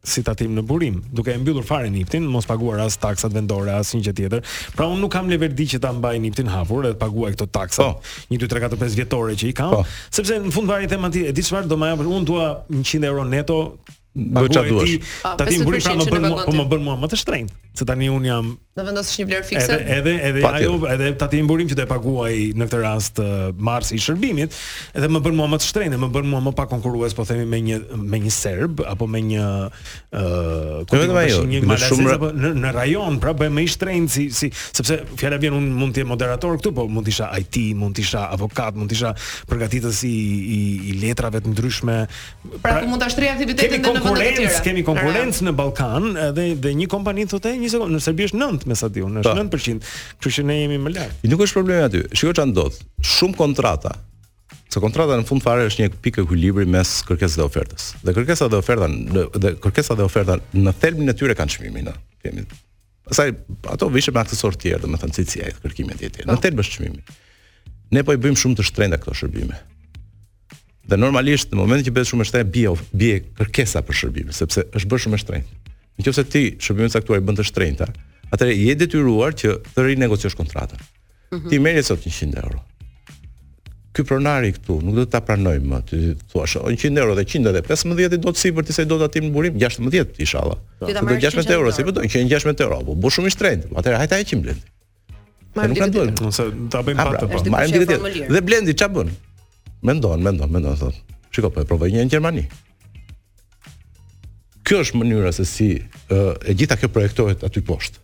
si 0.08 0.24
tatim 0.24 0.56
në 0.56 0.64
burim, 0.68 1.02
duke 1.12 1.34
e 1.36 1.40
mbyllur 1.42 1.66
fare 1.68 1.90
niptin, 1.92 2.26
mos 2.32 2.48
paguar 2.48 2.80
as 2.86 2.96
taksat 3.02 3.34
vendore, 3.36 3.74
as 3.76 3.92
një 3.96 4.02
gjë 4.08 4.16
tjetër. 4.22 4.48
Pra 4.78 4.88
unë 4.88 5.02
nuk 5.04 5.12
kam 5.14 5.28
leverdi 5.32 5.68
që 5.76 5.82
ta 5.84 5.92
mbaj 5.96 6.22
niptin 6.24 6.50
hapur 6.54 6.86
dhe 6.88 6.94
të 6.96 7.02
paguaj 7.02 7.34
këto 7.36 7.50
taksa. 7.60 7.90
Oh. 7.92 7.96
2 8.32 8.48
3 8.48 8.64
4 8.72 8.82
5 8.86 8.98
vjetore 9.02 9.38
që 9.38 9.52
i 9.52 9.54
kam, 9.60 9.76
oh. 9.82 9.94
sepse 10.10 10.40
në 10.48 10.54
fund 10.56 10.72
varet 10.72 10.90
them 10.94 11.06
ti, 11.14 11.26
e 11.28 11.36
di 11.36 11.44
çfarë 11.44 11.68
do 11.72 11.78
më 11.82 11.92
jap, 11.92 12.04
unë 12.08 12.28
dua 12.32 12.48
100 12.74 13.12
euro 13.12 13.28
neto. 13.28 13.60
Do 14.18 14.48
çfarë 14.50 14.72
duash? 14.72 14.96
Tatim 15.38 15.68
burim 15.68 15.84
pra 15.84 15.98
më 16.00 16.10
bën, 16.14 16.28
më 16.28 16.44
po 16.56 16.68
bën 16.72 16.88
mua 16.88 16.98
më 17.04 17.12
të 17.14 17.22
shtrenjtë 17.26 17.67
se 17.78 17.86
tani 17.86 18.10
un 18.10 18.26
jam 18.26 18.58
Do 18.78 18.84
vendos 18.86 19.10
një 19.18 19.24
vlerë 19.26 19.42
fikse 19.50 19.74
edhe 19.90 20.12
edhe 20.14 20.42
edhe 20.44 20.50
ajo 20.60 20.74
edhe 20.94 21.08
tatim 21.18 21.48
imburim 21.48 21.66
që 21.66 21.74
do 21.80 21.82
e 21.82 21.90
paguaj 21.90 22.34
në 22.60 22.66
këtë 22.68 22.82
rast 22.84 23.22
marsi 23.66 23.96
i 23.98 24.02
shërbimit 24.04 24.54
edhe 24.94 25.08
më 25.10 25.22
bën 25.26 25.34
mua 25.40 25.48
më 25.50 25.58
të 25.58 25.66
shtrenë 25.72 25.98
më 26.04 26.10
bën 26.14 26.28
mua 26.30 26.42
më 26.46 26.52
pa 26.60 26.68
konkurues 26.70 27.16
po 27.18 27.26
themi 27.26 27.48
me 27.50 27.58
një 27.66 27.80
me 27.98 28.20
një 28.22 28.34
serb 28.36 28.84
apo 28.86 29.08
me 29.10 29.24
një 29.32 29.48
ëh 29.48 30.94
uh, 30.94 31.16
jo, 31.32 31.40
një 31.50 31.64
malazez 31.66 31.90
shumë... 31.90 32.12
apo 32.20 32.30
në, 32.38 32.52
në 32.68 32.74
rajon 32.78 33.18
pra 33.24 33.34
bëj 33.40 33.50
më 33.58 33.64
i 33.66 33.72
shtrenë 33.74 34.12
si 34.14 34.28
si 34.30 34.52
sepse 34.54 35.00
fjala 35.18 35.42
vjen 35.42 35.58
un 35.58 35.66
mund 35.82 35.98
të 35.98 36.04
jem 36.06 36.12
moderator 36.14 36.62
këtu 36.62 36.74
po 36.78 36.86
mund 36.86 37.10
të 37.10 37.16
isha 37.16 37.32
IT 37.42 37.58
mund 37.82 37.98
të 37.98 38.06
isha 38.06 38.28
avokat 38.38 38.78
mund 38.78 38.94
të 38.94 38.98
isha 39.00 39.16
përgatitës 39.50 40.04
i 40.06 40.14
i, 40.14 40.60
i 40.94 41.00
letrave 41.02 41.42
të 41.42 41.56
ndryshme 41.56 41.98
pra, 42.62 42.62
pra 42.62 42.78
ku 42.86 42.94
mund 42.94 43.02
të 43.02 43.10
shtrej 43.16 43.34
aktivitetin 43.40 43.82
në 43.82 44.06
vendet 44.06 44.22
të 44.22 44.46
tjera 44.46 44.64
kemi 44.70 44.86
konkurrencë 44.86 45.38
pra. 45.42 45.50
në 45.50 45.58
Ballkan 45.64 46.08
edhe 46.30 46.50
dhe 46.68 46.78
një 46.84 46.90
kompani 46.94 47.26
thotë 47.34 47.58
një 47.68 47.74
sekondë, 47.76 47.96
në 47.96 48.02
Serbi 48.04 48.26
është 48.28 48.40
9 48.40 48.68
me 48.72 48.78
sa 48.78 48.88
është 48.92 49.38
9%, 49.40 49.88
kështu 50.18 50.36
që 50.38 50.46
ne 50.48 50.56
jemi 50.62 50.80
më 50.84 50.94
lart. 50.96 51.26
Nuk 51.30 51.42
është 51.46 51.58
problemi 51.60 51.86
aty. 51.86 52.02
Shikoj 52.18 52.38
çan 52.40 52.54
dot. 52.56 52.78
Shumë 53.08 53.38
kontrata. 53.40 53.94
Sa 54.72 54.82
kontrata 54.84 55.16
në 55.20 55.28
fund 55.28 55.44
fare 55.44 55.66
është 55.70 55.84
një 55.86 55.90
pikë 56.04 56.26
ekuilibri 56.26 56.68
mes 56.70 56.92
kërkesës 57.08 57.38
dhe 57.40 57.46
ofertës. 57.48 57.90
Dhe 58.04 58.14
kërkesa 58.18 58.50
dhe 58.52 58.60
oferta 58.62 58.88
dhe 59.42 59.54
kërkesa 59.64 59.96
dhe 59.98 60.08
oferta 60.08 60.38
në 60.54 60.74
thelbin 60.82 61.12
e 61.14 61.16
tyre 61.18 61.36
kanë 61.40 61.56
çmimin, 61.56 61.88
themi. 62.26 62.44
Pastaj 63.08 63.32
ato 63.72 63.88
vishën 63.96 64.14
me 64.18 64.24
aksesor 64.26 64.58
të 64.60 64.66
tjerë, 64.66 64.84
domethënë 64.84 65.16
cilësia 65.16 65.48
e 65.48 65.56
kërkimit 65.64 66.04
e 66.04 66.10
tjerë. 66.18 66.28
Në 66.28 66.36
po. 66.36 66.44
thelb 66.44 66.62
është 66.64 66.76
çmimi. 66.80 67.02
Ne 67.96 68.04
po 68.04 68.16
i 68.16 68.20
bëjmë 68.20 68.42
shumë 68.42 68.60
të 68.60 68.66
shtrenjta 68.68 68.98
këto 69.00 69.16
shërbime. 69.22 69.62
Dhe 70.88 70.98
normalisht 71.00 71.54
në 71.54 71.58
momentin 71.60 71.88
që 71.88 71.94
bëhet 71.96 72.12
shumë 72.12 72.26
e 72.26 72.28
shtrenjtë 72.28 72.52
bie 72.58 72.74
bie 73.02 73.22
kërkesa 73.40 73.80
për 73.88 73.96
shërbime, 74.02 74.36
sepse 74.36 74.66
është 74.76 74.92
bërë 74.92 75.06
shumë 75.06 75.20
e 75.20 75.24
shtrenjtë. 75.24 75.67
Në 75.98 76.06
qëfëse 76.06 76.26
ti 76.30 76.42
shërbimet 76.62 76.94
saktuar 76.94 77.20
i 77.22 77.26
bëndë 77.26 77.42
të 77.42 77.48
shtrejnëta, 77.50 77.88
atëre 78.36 78.54
je 78.54 78.74
detyruar 78.78 79.34
që 79.42 79.54
të 79.74 79.86
rinë 79.88 80.04
negociosh 80.06 80.36
kontratën. 80.38 80.80
Mm 81.32 81.38
-hmm. 81.38 81.50
Ti 81.50 81.60
merje 81.66 81.84
sot 81.84 82.06
100 82.06 82.44
euro. 82.44 82.62
Ky 83.98 84.04
pronari 84.06 84.52
këtu 84.54 84.76
nuk 84.86 84.94
do 84.96 85.04
të 85.08 85.12
ta 85.16 85.22
pranoj 85.26 85.56
më. 85.60 85.78
Ti 85.90 85.98
thua 86.32 86.46
100 86.48 87.00
euro 87.02 87.16
dhe 87.18 87.24
115 87.26 88.14
i 88.14 88.18
do 88.18 88.30
të 88.32 88.40
sipër 88.44 88.64
ti 88.68 88.74
se 88.74 88.86
do 88.86 89.00
ta 89.00 89.08
tim 89.08 89.32
burim 89.34 89.54
16 89.58 90.06
inshallah. 90.22 90.58
Ti 90.86 90.94
do 90.94 91.02
16 91.02 91.52
euro, 91.58 91.72
si 91.72 91.84
po 91.84 91.92
do 91.92 92.02
16 92.02 92.62
euro, 92.64 92.78
po 92.86 92.94
bu 92.96 93.10
shumë 93.10 93.28
i 93.28 93.30
shtrejnë, 93.34 93.64
po, 93.68 93.76
Atëherë 93.80 93.98
hajtë 94.04 94.16
e 94.22 94.26
100 94.26 94.42
blendi. 94.44 94.66
Ma 95.56 95.66
nuk 95.68 95.78
më 95.82 95.90
duhet. 95.90 96.22
Nëse 96.22 96.44
ta 96.72 96.80
bëjmë 96.86 96.98
patë 97.08 97.18
pra, 97.18 97.42
po. 97.42 97.50
Ma 97.52 97.66
ndihet. 97.66 98.30
Dhe 98.34 98.42
blendi 98.48 98.74
ç'a 98.80 98.88
bën? 98.94 99.10
Mendon, 99.82 100.20
mendon, 100.22 100.50
mendon 100.54 100.76
thot. 100.78 100.96
Shikoj 101.34 101.52
po 101.54 101.60
e 101.62 101.66
provoj 101.66 101.90
një 101.92 102.02
në 102.06 102.10
Gjermani. 102.12 102.46
Kjo 104.68 104.82
është 104.84 105.00
mënyra 105.00 105.30
se 105.32 105.46
si 105.48 105.68
e 106.12 106.56
gjitha 106.60 106.76
kjo 106.82 106.90
projektohet 106.92 107.44
aty 107.48 107.62
poshtë. 107.64 108.02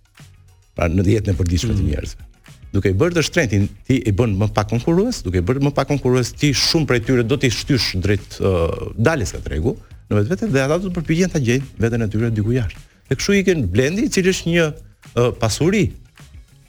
Pra 0.78 0.88
në 0.90 1.04
jetën 1.12 1.34
e 1.34 1.38
përditshme 1.38 1.74
mm. 1.76 1.80
të 1.82 1.88
njerëzve. 1.90 2.28
Duke 2.74 2.90
i 2.90 2.96
bërë 2.98 3.18
të 3.18 3.24
shtrentin, 3.28 3.66
ti 3.88 4.00
i 4.10 4.14
bën 4.18 4.32
më 4.40 4.48
pak 4.56 4.72
konkurues, 4.72 5.20
duke 5.28 5.42
i 5.42 5.46
bërë 5.46 5.66
më 5.68 5.74
pak 5.78 5.92
konkurues, 5.92 6.32
ti 6.40 6.54
shumë 6.58 6.88
prej 6.90 7.02
tyre 7.10 7.26
do 7.28 7.36
të 7.38 7.52
shtysh 7.54 7.90
drejt 8.02 8.40
uh, 8.42 8.64
daljes 8.96 9.36
ka 9.36 9.44
tregu 9.46 9.76
në 10.08 10.22
vetvete 10.22 10.50
dhe 10.56 10.64
ata 10.64 10.80
do 10.86 10.90
të 10.90 10.96
përpiqen 11.02 11.36
ta 11.36 11.44
gjejnë 11.44 11.84
veten 11.84 12.08
e 12.08 12.10
tyre 12.16 12.32
diku 12.34 12.56
jashtë. 12.56 12.88
Dhe 13.12 13.20
kështu 13.20 13.38
ikën 13.42 13.68
blendi 13.76 14.08
i 14.08 14.14
cili 14.16 14.34
është 14.34 14.56
një 14.56 14.66
uh, 14.66 15.30
pasuri 15.44 15.84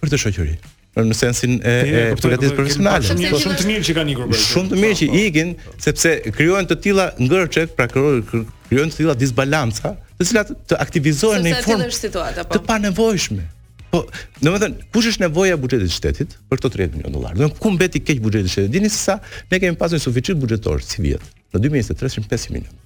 për 0.02 0.12
të 0.12 0.22
shoqërinë 0.26 0.73
në 1.02 1.14
sensin 1.18 1.56
e 1.66 1.74
e 1.82 2.02
përgatitjes 2.20 2.54
profesionale. 2.54 3.04
shumë 3.08 3.58
të 3.58 3.66
mirë 3.68 3.84
që 3.88 3.94
kanë 3.96 4.12
ikur 4.14 4.28
bashkë. 4.30 4.46
Shumë 4.52 4.70
të 4.74 4.78
mirë 4.80 4.98
që 5.00 5.06
po. 5.06 5.16
ikin 5.22 5.54
sepse 5.86 6.12
krijojnë 6.36 6.68
të 6.70 6.76
tilla 6.84 7.06
ngërçe, 7.24 7.64
pra 7.78 7.88
krijojnë 7.90 8.92
të 8.92 8.96
tilla 8.96 9.16
disbalanca, 9.18 9.94
të 10.18 10.28
cilat 10.28 10.52
të 10.70 10.78
aktivizohen 10.84 11.42
në 11.42 11.50
një 11.54 11.62
formë 11.66 11.90
po. 12.12 12.44
të 12.54 12.62
panevojshme. 12.68 13.42
Po, 13.90 14.00
domethënë, 14.42 14.86
kush 14.94 15.06
është 15.12 15.22
nevoja 15.26 15.54
e 15.54 15.58
buxhetit 15.62 15.84
të 15.90 15.94
shtetit 15.98 16.36
për 16.50 16.58
këto 16.60 16.70
30 16.76 16.98
milionë 16.98 17.14
dollar? 17.14 17.34
Donë 17.38 17.58
ku 17.62 17.70
mbeti 17.74 18.00
keq 18.02 18.18
buxheti 18.22 18.48
i 18.50 18.54
shtetit? 18.54 18.72
Dini 18.74 18.90
se 18.90 18.98
sa 18.98 19.18
ne 19.50 19.60
kemi 19.60 19.76
pasur 19.78 19.98
suficit 20.02 20.36
buxhetor 20.38 20.82
si 20.82 21.02
vjet 21.02 21.22
në 21.54 21.62
2023 21.66 22.22
500 22.30 22.54
milionë. 22.54 22.78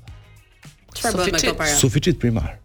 Çfarë 0.97 1.21
bën 1.21 1.33
me 1.33 1.41
këto 1.45 1.55
para? 1.57 1.77
Suficit 1.81 2.19
primar 2.21 2.57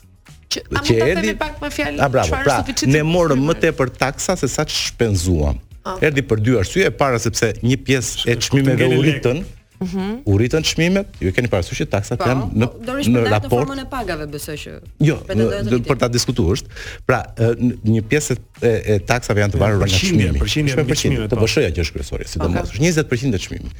që 0.53 0.61
a 0.69 1.07
mund 1.07 1.25
ta 1.25 1.33
pak 1.45 1.57
më 1.63 1.71
fjalë. 1.77 1.99
A 2.05 2.09
bravo. 2.13 2.39
Pra, 2.45 2.59
ne 2.89 3.03
morëm 3.07 3.43
më 3.49 3.55
tepër 3.67 3.91
taksa 4.01 4.35
se 4.39 4.49
sa 4.51 4.65
shpenzuam. 4.69 5.59
Okay. 5.83 6.07
Erdi 6.07 6.23
për 6.25 6.39
dy 6.43 6.53
arsye, 6.61 6.89
para 6.95 7.19
sepse 7.19 7.49
një 7.63 7.77
pjesë 7.83 8.29
e 8.31 8.37
çmimeve 8.39 8.87
u 8.93 9.01
rritën, 9.03 9.41
Mhm. 9.83 10.03
U 10.31 10.37
ritën 10.39 10.63
çmimet, 10.63 11.05
ju 11.19 11.31
keni 11.35 11.49
parasysh 11.51 11.81
që 11.81 11.87
taksat 11.91 12.17
pa, 12.19 12.23
po, 12.23 12.29
janë 12.29 12.43
në 12.55 12.65
po, 12.71 12.93
në 13.15 13.21
raport 13.27 13.67
me 13.75 13.83
pagave, 13.89 14.23
besoj 14.31 14.55
që. 14.61 14.73
Jo, 15.03 15.17
në, 15.27 15.47
dhe 15.49 15.79
dhe 15.81 15.89
për 15.89 15.97
ta 15.99 16.07
diskutuar 16.07 16.55
është. 16.55 16.67
Pra, 17.07 17.17
një 17.35 18.03
pjesë 18.07 18.37
e, 18.63 18.69
e 18.93 18.99
taksave 19.11 19.43
janë 19.43 19.53
të 19.53 19.59
varur 19.59 19.81
nga 19.83 19.89
çmimi. 19.91 20.39
Përqindje 20.39 20.77
po. 20.79 21.23
e 21.25 21.27
Të 21.27 21.39
BSH-ja 21.41 21.75
që 21.75 21.81
është 21.83 21.93
kryesorja, 21.97 22.27
sidomos 22.31 22.71
okay. 22.71 22.79
është 22.79 23.03
20% 23.03 23.35
e 23.35 23.39
çmimit. 23.45 23.73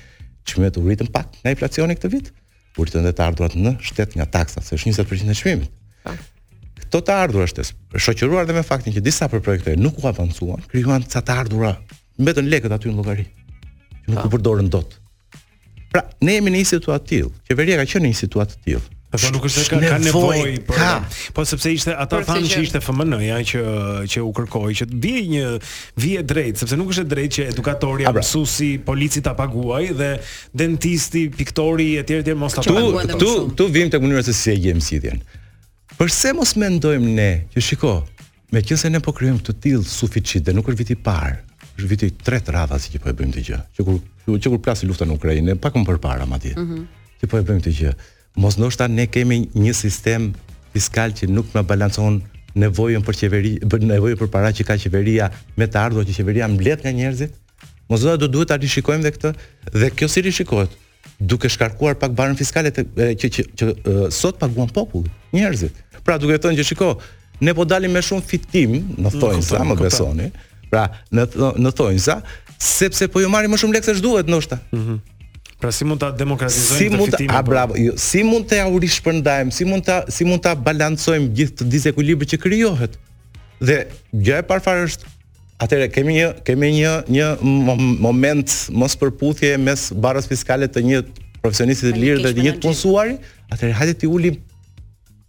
Çmimet 0.44 0.78
u 0.82 0.84
rritën 0.90 1.08
pak 1.14 1.40
nga 1.40 1.56
inflacioni 1.56 1.96
këtë 1.96 2.12
vit. 2.18 2.28
U 2.76 2.84
edhe 2.84 3.16
të 3.16 3.24
ardhurat 3.24 3.56
në 3.56 3.78
shtet 3.80 4.18
nga 4.20 4.26
taksa, 4.28 4.60
se 4.60 4.76
është 4.76 4.92
20% 4.98 5.32
e 5.32 5.38
çmimit 5.40 5.72
këto 6.94 7.08
të 7.10 7.14
ardhurat 7.26 7.58
është 7.58 8.02
shoqëruar 8.06 8.46
dhe 8.46 8.54
me 8.54 8.62
faktin 8.68 8.94
që 8.94 9.02
disa 9.02 9.26
për 9.32 9.42
projekte 9.42 9.74
nuk 9.82 9.98
u 9.98 10.06
avancuan, 10.06 10.62
krijuan 10.70 11.02
ca 11.10 11.24
të 11.26 11.38
ardhura, 11.42 11.72
mbetën 12.22 12.46
lekët 12.54 12.76
aty 12.78 12.92
në 12.92 13.00
llogari. 13.00 13.26
Që 14.04 14.14
nuk 14.14 14.20
ah. 14.22 14.28
u 14.30 14.34
përdorën 14.36 14.68
dot. 14.70 14.94
Pra, 15.90 16.04
ne 16.22 16.36
jemi 16.38 16.54
në 16.54 16.62
një 16.62 16.68
situatë 16.76 17.06
të 17.06 17.14
tillë. 17.14 17.32
Qeveria 17.50 17.80
ka 17.82 17.88
qenë 17.94 18.06
në 18.06 18.12
një 18.14 18.20
situatë 18.22 18.54
të 18.54 18.64
tillë. 18.68 19.00
Po 19.14 19.30
nuk 19.34 19.44
është 19.50 19.64
se 19.64 19.72
ka, 19.74 19.80
ka 19.90 19.98
nevojë 20.02 20.54
për 20.70 20.78
ka. 20.78 20.92
po 21.36 21.44
sepse 21.50 21.74
ishte 21.78 21.94
ata 21.98 22.20
thanë 22.30 22.50
që 22.54 22.64
ishte 22.68 22.80
FMN-ja 22.82 23.40
që 23.46 23.66
që 24.10 24.24
u 24.26 24.32
kërkoi 24.40 24.78
që 24.80 24.88
vije 25.06 25.26
një 25.34 25.52
vije 26.02 26.24
drejt 26.26 26.64
sepse 26.64 26.80
nuk 26.82 26.90
është 26.96 27.04
drejt 27.12 27.36
që 27.38 27.46
edukatori, 27.54 28.10
mësuesi, 28.10 28.72
pra. 28.80 28.88
polici 28.88 29.22
ta 29.26 29.36
paguaj 29.38 29.92
dhe 30.02 30.10
dentisti, 30.64 31.28
piktori 31.30 31.92
etj 32.02 32.20
etj 32.24 32.34
mos 32.42 32.58
ta 32.58 32.66
paguajë. 32.66 33.20
Tu 33.22 33.34
tu 33.62 33.70
vim 33.76 33.94
tek 33.94 34.02
mënyra 34.02 34.26
se 34.30 34.34
si 34.42 34.54
e 34.54 34.58
gjejmë 34.66 34.86
sidhjen. 34.90 35.22
Përse 36.04 36.34
mos 36.36 36.52
mendojmë 36.60 37.12
ne 37.16 37.26
që 37.54 37.62
shiko, 37.64 37.90
me 38.52 38.60
qëse 38.68 38.90
ne 38.92 39.00
po 39.04 39.14
kryojmë 39.16 39.40
të 39.48 39.54
tilë 39.64 39.86
suficit 39.88 40.44
dhe 40.44 40.52
nuk 40.56 40.68
është 40.68 40.80
viti 40.82 40.96
parë, 41.00 41.38
është 41.80 41.88
viti 41.92 42.10
tret 42.20 42.50
radha 42.52 42.76
si 42.84 42.92
që 42.92 43.00
po 43.06 43.08
e 43.08 43.14
bëjmë 43.22 43.32
të 43.38 43.44
gjë, 43.48 43.60
që 43.78 43.86
kur, 43.88 44.02
që 44.44 44.52
kur 44.52 44.60
plasi 44.66 44.90
lufta 44.90 45.08
në 45.08 45.16
Ukrajinë, 45.16 45.56
pak 45.64 45.78
më 45.80 45.86
përpara 45.88 46.26
ma 46.28 46.42
tje, 46.44 46.52
mm 46.58 46.66
-hmm. 46.68 46.84
që 47.22 47.30
po 47.32 47.38
e 47.40 47.46
bëjmë 47.48 47.64
të 47.70 47.74
gjë. 47.78 47.94
Mos 48.44 48.60
nështë 48.60 48.88
ne 48.98 49.06
kemi 49.14 49.38
një 49.64 49.74
sistem 49.80 50.28
fiskal 50.74 51.14
që 51.16 51.30
nuk 51.32 51.56
më 51.56 51.64
balancon 51.72 52.20
nevojën 52.60 53.04
për 53.08 53.16
qeveri, 53.20 53.54
nevojën 53.94 54.18
për 54.20 54.30
para 54.36 54.52
që 54.52 54.64
ka 54.68 54.76
qeveria 54.84 55.32
me 55.58 55.66
të 55.72 55.78
ardhur 55.86 56.04
që 56.04 56.14
qeveria 56.20 56.48
mblet 56.52 56.84
nga 56.84 56.92
njerëzit. 56.92 57.32
Mos 57.90 58.02
do 58.04 58.18
të 58.20 58.28
duhet 58.28 58.48
ta 58.52 58.58
rishikojmë 58.60 59.04
dhe 59.08 59.12
këtë 59.16 59.30
dhe 59.80 59.88
kjo 59.96 60.08
si 60.08 60.22
rishikohet? 60.22 60.72
Duke 61.20 61.48
shkarkuar 61.50 61.96
pak 61.96 62.12
barën 62.12 62.36
fiskale 62.36 62.70
të, 62.76 62.82
që 63.20 63.28
që 63.36 63.42
që 63.58 63.66
sot 64.12 64.36
paguan 64.40 64.68
populli, 64.68 65.10
njerëzit. 65.34 65.83
Pra 66.04 66.18
duke 66.20 66.38
thënë 66.44 66.58
që 66.60 66.66
shiko, 66.70 66.90
ne 67.48 67.54
po 67.56 67.66
dalim 67.68 67.94
me 67.96 68.02
shumë 68.04 68.26
fitim 68.28 68.76
në 69.00 69.12
sa, 69.16 69.62
mm, 69.62 69.72
më 69.72 69.78
besoni. 69.80 70.28
Pra 70.74 70.88
në 71.16 71.26
në 71.64 71.72
thonjza, 71.78 72.18
sepse 72.64 73.08
po 73.14 73.24
ju 73.24 73.32
marrim 73.32 73.54
më 73.56 73.60
shumë 73.62 73.78
lekë 73.78 73.90
se 73.90 73.96
ç'duhet 74.04 74.32
ndoshta. 74.32 74.60
Mhm. 74.76 74.82
Mm 74.94 75.02
pra 75.64 75.72
si 75.72 75.86
mund 75.88 76.00
ta 76.02 76.10
demokratizojmë 76.12 76.78
si 76.78 76.88
mund, 76.92 77.12
fitimin? 77.14 77.30
Si 77.32 77.36
mund 77.40 77.48
bravo, 77.50 77.74
jo, 77.80 77.92
si 77.96 78.20
mund 78.28 78.46
të 78.50 78.58
auri 78.68 78.88
shpërndajmë, 78.92 79.52
si 79.58 79.64
mund 79.64 79.86
ta 79.88 80.04
si 80.12 80.26
mund 80.28 80.42
ta 80.44 80.52
balancojmë 80.60 81.30
gjithë 81.38 81.56
të 81.56 81.64
dizekuilibrin 81.72 82.28
që 82.28 82.38
krijohet. 82.44 82.94
Dhe 83.64 83.78
gjë 84.12 84.42
e 84.44 84.44
parfarë 84.44 84.84
është 84.90 85.08
Atëre 85.64 85.88
kemi 85.88 86.18
një 86.20 86.28
kemi 86.44 86.74
një 86.82 86.92
një 87.16 87.28
moment 88.04 88.50
mos 88.74 88.98
përputhje 89.00 89.56
mes 89.58 89.94
barrës 90.04 90.28
fiskale 90.28 90.68
të 90.68 90.84
një 90.84 91.00
profesionisti 91.40 91.94
të 91.94 92.00
lirë 92.04 92.22
dhe 92.26 92.32
të 92.36 92.44
një 92.44 92.54
punësuari. 92.60 93.16
Atëre 93.54 93.72
hajde 93.78 93.94
ti 94.02 94.08
ulim 94.12 94.36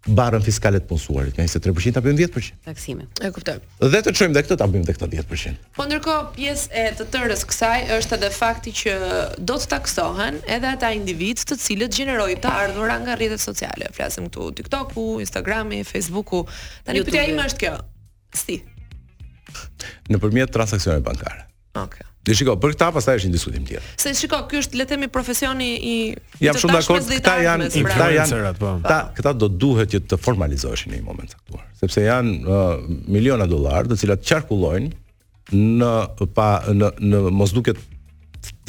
barën 0.05 0.43
fiskale 0.45 0.81
të 0.83 0.89
punësuarit, 0.91 1.37
nga 1.39 1.47
23% 1.47 2.03
bëjmë 2.05 2.19
10%. 2.21 2.59
Taksimi. 2.67 3.07
E 3.25 3.31
kuptoj. 3.33 3.55
Dhe 3.81 4.01
të 4.05 4.13
çojmë 4.19 4.35
dhe 4.37 4.43
këtë 4.45 4.59
ta 4.61 4.67
bëjmë 4.71 4.87
dhe 4.91 4.95
këtë 4.97 5.09
10%. 5.15 5.71
Po 5.79 5.87
ndërkohë 5.89 6.27
pjesë 6.37 6.77
e 6.77 6.85
të 7.01 7.07
tërës 7.15 7.47
kësaj 7.49 7.81
është 7.99 8.19
edhe 8.19 8.31
fakti 8.35 8.75
që 8.83 8.95
do 9.49 9.57
të 9.61 9.71
taksohen 9.73 10.41
edhe 10.59 10.73
ata 10.77 10.91
individ 10.99 11.41
të 11.49 11.59
cilët 11.65 11.97
gjenerojnë 11.99 12.41
të 12.45 12.53
ardhurat 12.61 13.05
nga 13.07 13.17
rrjetet 13.17 13.41
sociale. 13.43 13.89
Flasim 13.97 14.29
këtu 14.29 14.51
TikToku, 14.61 15.07
Instagrami, 15.25 15.81
Facebooku. 15.89 16.45
Tani 16.85 17.05
pyetja 17.09 17.25
ime 17.33 17.49
është 17.49 17.65
kjo. 17.65 17.75
Si? 18.45 18.61
Nëpërmjet 20.13 20.53
transaksioneve 20.53 21.05
bankare. 21.07 21.49
Okej. 21.75 21.87
Okay. 22.05 22.11
Dhe 22.25 22.33
shiko, 22.35 22.55
për 22.57 22.73
këta 22.73 22.87
pastaj 22.95 23.19
është 23.19 23.29
një 23.29 23.35
diskutim 23.37 23.65
tjetër. 23.69 23.89
Se 24.01 24.13
shiko, 24.17 24.39
ky 24.49 24.63
është 24.63 24.79
le 24.81 24.85
të 24.89 24.95
themi 24.95 25.09
profesioni 25.13 25.67
i 25.75 25.95
Jam 26.41 26.57
shumë 26.63 26.79
dakord, 26.79 27.09
këta 27.19 27.35
janë 27.45 27.67
i 27.77 27.83
këta 27.85 28.07
janë 28.15 28.53
po. 28.63 28.71
Ta, 28.87 28.99
këta 29.19 29.35
do 29.37 29.49
duhet 29.53 29.93
që 29.93 30.01
të 30.13 30.19
formalizoheshin 30.25 30.95
në 30.95 31.03
një 31.03 31.05
moment 31.05 31.29
të 31.29 31.37
caktuar, 31.37 31.67
sepse 31.83 32.07
janë 32.07 32.39
uh, 32.49 32.89
miliona 33.13 33.45
dollar, 33.51 33.91
të 33.93 33.99
cilat 34.01 34.25
qarkullojnë 34.25 35.53
në 35.53 35.93
pa 36.39 36.49
në 36.73 36.91
në 37.13 37.21
mos 37.43 37.53
duket 37.57 37.83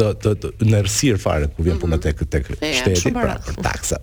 të 0.01 0.12
të 0.25 0.35
të 0.43 0.51
në 0.74 0.83
rrsir 0.89 1.19
fare 1.24 1.47
ku 1.55 1.63
vjen 1.63 1.77
mm 1.79 1.85
puna 1.88 1.95
mhm. 1.95 2.07
tek 2.09 2.27
tek 2.35 2.51
shteti 2.81 3.15
pra, 3.15 3.38
për 3.45 3.62
taksa. 3.63 4.01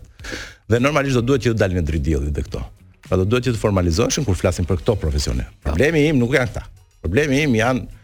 Dhe 0.73 0.81
normalisht 0.81 1.19
do 1.21 1.27
duhet 1.29 1.45
që 1.45 1.53
të 1.53 1.61
dalin 1.61 1.83
në 1.83 1.89
drejt 1.91 2.09
dhe 2.39 2.47
këto. 2.51 2.65
Pra 3.05 3.21
do 3.21 3.29
duhet 3.29 3.51
që 3.51 3.53
të 3.53 3.61
formalizoheshin 3.67 4.25
kur 4.25 4.39
flasin 4.41 4.65
për 4.65 4.81
këto 4.81 4.97
profesione. 5.05 5.45
Problemi 5.67 6.07
im 6.09 6.23
nuk 6.23 6.33
janë 6.39 6.55
këta. 6.55 6.65
Problemi 7.05 7.43
im 7.45 7.59
janë 7.61 8.01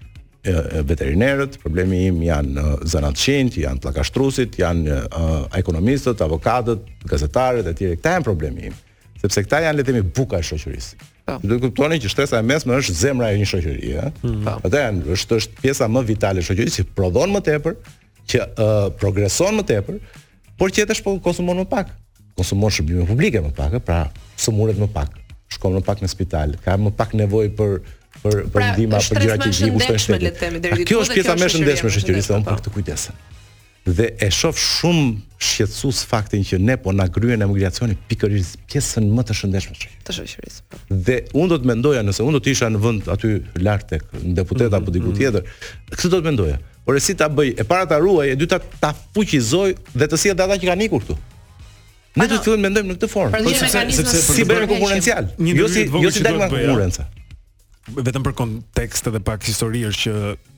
veterinerët, 0.87 1.59
problemi 1.63 2.05
im 2.13 2.23
janë 2.23 2.53
në 2.55 2.67
janë 2.95 3.11
qind, 3.19 3.57
janë 3.59 4.53
janë 4.63 4.99
uh, 5.09 5.47
ekonomistët, 5.59 6.21
avokatët, 6.25 6.85
gazetarët 7.11 7.67
e 7.67 7.75
tjerë. 7.77 7.99
Këta 7.99 8.13
janë 8.17 8.25
problemi 8.27 8.69
im, 8.71 8.77
sepse 9.21 9.43
këta 9.45 9.61
janë 9.67 9.79
letemi 9.81 10.03
buka 10.05 10.39
e 10.41 10.47
shoqërisë. 10.47 11.09
Do 11.29 11.35
po. 11.35 11.49
të 11.49 11.59
kuptoni 11.65 11.99
që 12.01 12.09
shtresa 12.13 12.39
e 12.41 12.47
mesme 12.47 12.79
është 12.79 12.95
zemra 12.97 13.33
e 13.35 13.41
një 13.43 13.49
shoqërie, 13.49 14.01
ëh. 14.01 14.13
Mm 14.23 14.37
-hmm. 14.37 14.61
Po. 14.63 14.77
janë 14.77 15.05
është 15.17 15.37
është 15.41 15.53
pjesa 15.63 15.89
më 15.89 16.05
vitale 16.07 16.41
e 16.41 16.43
shoqërisë, 16.43 16.77
që 16.81 16.87
prodhon 16.95 17.31
më 17.35 17.41
tepër, 17.43 17.75
që 18.31 18.39
uh, 18.47 18.93
progreson 19.01 19.55
më 19.59 19.63
tepër, 19.65 19.95
por 20.59 20.71
që 20.73 20.87
po 21.05 21.19
konsumon 21.19 21.57
më 21.59 21.65
pak. 21.69 21.89
Konsumon 22.37 22.71
shërbime 22.71 23.07
publike 23.07 23.41
më 23.41 23.51
pak, 23.51 23.83
pra 23.85 24.09
sumuret 24.37 24.79
më 24.79 24.87
pak, 24.93 25.11
shkon 25.51 25.75
më 25.75 25.81
pak 25.81 25.99
në 26.01 26.07
spital, 26.09 26.55
ka 26.65 26.77
më 26.77 26.91
pak 26.91 27.13
nevojë 27.15 27.51
për 27.59 27.73
për 28.23 28.39
për 28.51 28.55
pra, 28.55 28.69
ndihmë 28.75 29.01
për 29.07 29.25
gjëra 29.25 29.41
që 29.43 29.51
i 29.51 29.73
kushtojnë 29.75 30.05
shtetit. 30.05 30.47
Kjo, 30.77 30.87
kjo 30.89 31.03
është 31.05 31.19
pjesa 31.19 31.35
më 31.39 31.45
e 31.45 31.51
shëndetshme 31.55 31.91
e 31.91 31.99
shtyrë 31.99 32.23
thon 32.27 32.47
për 32.47 32.63
të 32.65 32.71
po. 32.71 32.75
kujdesen. 32.77 33.21
Dhe 33.89 34.09
e 34.25 34.29
shoh 34.35 34.59
shumë 34.63 35.07
shqetësues 35.51 36.01
faktin 36.11 36.43
që 36.49 36.59
ne 36.61 36.75
po 36.83 36.93
na 36.93 37.07
kryen 37.13 37.45
emigracioni 37.47 37.95
pikërisht 38.11 38.59
pjesën 38.69 39.07
më 39.17 39.25
të 39.31 39.37
shëndetshme 39.41 39.79
të 40.09 40.17
shoqërisë. 40.19 40.67
Po. 40.69 40.83
Dhe 41.07 41.21
unë 41.35 41.55
do 41.55 41.59
të 41.63 41.71
mendoja 41.73 42.03
nëse 42.07 42.27
unë 42.27 42.39
do 42.41 42.45
të 42.45 42.53
isha 42.55 42.69
në 42.75 42.83
vend 42.85 43.09
aty 43.15 43.31
lart 43.65 43.89
tek 43.95 44.05
deputeta 44.13 44.35
deputet 44.35 44.69
mhm, 44.69 44.83
apo 44.83 44.97
diku 44.99 45.13
mhm. 45.13 45.19
tjetër, 45.21 45.65
këtë 45.95 46.13
do 46.17 46.21
të 46.21 46.29
mendoja. 46.33 46.61
Por 46.89 46.99
e 46.99 47.03
si 47.05 47.15
ta 47.21 47.27
bëj? 47.31 47.55
E 47.61 47.67
para 47.69 47.87
ta 47.89 47.99
ruaj, 48.01 48.31
e 48.33 48.37
dyta 48.41 48.61
ta 48.81 48.93
fuqizoj 49.15 49.73
dhe 49.93 50.09
të 50.09 50.21
sjell 50.23 50.37
data 50.39 50.57
që 50.61 50.71
kanë 50.73 50.87
ikur 50.91 51.03
këtu. 51.05 51.17
Ne 52.19 52.27
do 52.29 52.39
të 52.39 52.47
fillojmë 52.47 52.65
mendojmë 52.65 52.91
në 52.91 52.97
këtë 52.97 53.11
formë, 53.13 53.41
pra, 53.45 53.69
sepse 53.69 53.83
sepse 54.09 54.21
si 54.33 54.47
bëhen 54.49 54.65
konkurrencial. 54.71 55.29
Jo 55.61 55.69
si 55.73 55.85
jo 56.03 56.11
si 56.17 56.25
dalim 56.25 56.49
konkurrenca 56.49 57.07
vetëm 57.97 58.25
për 58.27 58.35
kontekst 58.41 59.09
edhe 59.09 59.21
pak 59.25 59.47
histori 59.49 59.83
është 59.89 60.15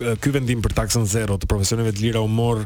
që 0.08 0.16
ky 0.24 0.32
vendim 0.34 0.62
për 0.64 0.74
taksën 0.80 1.06
zero 1.14 1.38
të 1.40 1.50
profesioneve 1.50 1.94
të 1.94 2.06
lira 2.08 2.22
u 2.24 2.28
mor 2.30 2.64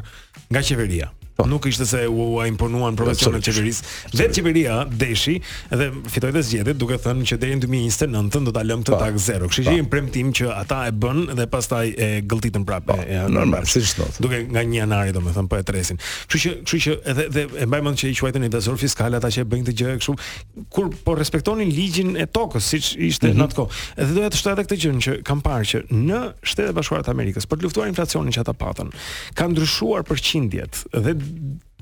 nga 0.49 0.63
qeveria. 0.63 1.11
Po. 1.35 1.45
Nuk 1.47 1.65
ishte 1.65 1.85
se 1.85 2.07
u 2.07 2.33
ua 2.33 2.47
imponuan 2.47 2.93
jo, 2.95 3.01
profesionet 3.03 3.43
e 3.43 3.51
qeverisë. 3.51 3.89
Vet 4.15 4.35
qeveria 4.37 4.75
Deshi 4.87 5.33
dhe 5.67 5.89
fitoi 6.09 6.31
të 6.31 6.41
zgjedhit 6.47 6.77
duke 6.79 6.95
thënë 7.03 7.25
që 7.27 7.37
deri 7.41 7.57
në 7.57 7.65
2029 7.65 8.45
do 8.47 8.53
ta 8.55 8.61
lëmë 8.63 8.85
të 8.87 8.93
po. 8.93 8.99
tak 9.01 9.17
zero. 9.19 9.49
Kështu 9.51 9.65
që 9.67 9.73
po. 9.73 9.75
i 9.81 9.89
premtim 9.91 10.29
që 10.35 10.47
ata 10.55 10.77
e 10.87 10.93
bën 10.95 11.25
dhe 11.35 11.47
pastaj 11.51 11.91
e 11.91 12.07
gëlltitën 12.23 12.63
prapë. 12.63 12.95
Normal, 13.35 13.67
si 13.67 13.83
çdo. 13.83 14.07
Duke 14.23 14.45
nga 14.47 14.63
1 14.63 14.75
janari 14.77 15.11
domethënë 15.15 15.51
po 15.51 15.59
e 15.59 15.65
tresin. 15.67 15.99
Kështu 15.99 16.41
që, 16.45 16.53
kështu 16.63 16.79
që 16.85 16.95
edhe 17.03 17.27
dhe 17.35 17.45
e 17.65 17.67
mbaj 17.67 17.83
mend 17.83 17.99
që 17.99 18.13
i 18.13 18.15
quajtën 18.21 18.47
invasor 18.47 18.79
fiskal 18.79 19.19
ata 19.19 19.27
që 19.35 19.43
e 19.43 19.47
bëjnë 19.51 19.67
këtë 19.67 19.77
gjë 19.81 19.97
kështu 19.99 20.15
kur 20.75 20.87
po 21.03 21.17
respektonin 21.19 21.67
ligjin 21.75 22.15
e 22.15 22.29
tokës 22.31 22.63
siç 22.71 22.93
ishte 23.09 23.27
mm 23.33 23.35
-hmm. 23.37 23.43
atko. 23.43 23.67
Edhe 23.99 24.13
doja 24.15 24.29
të 24.31 24.39
shtoj 24.39 24.53
edhe 24.55 24.63
këtë 24.69 24.79
gjë 24.83 24.91
që 25.03 25.21
kam 25.27 25.41
parë 25.41 25.67
që 25.71 25.83
në 26.07 26.19
Shtetet 26.43 26.69
e 26.69 26.73
Bashkuara 26.73 27.03
të 27.03 27.11
Amerikës 27.11 27.45
për 27.49 27.57
të 27.57 27.61
luftuar 27.65 27.87
inflacionin 27.87 28.31
që 28.33 28.39
ata 28.39 28.53
patën, 28.53 28.87
kanë 29.35 29.51
ndryshuar 29.55 30.01
përqindjet 30.07 30.73
dhe 31.05 31.11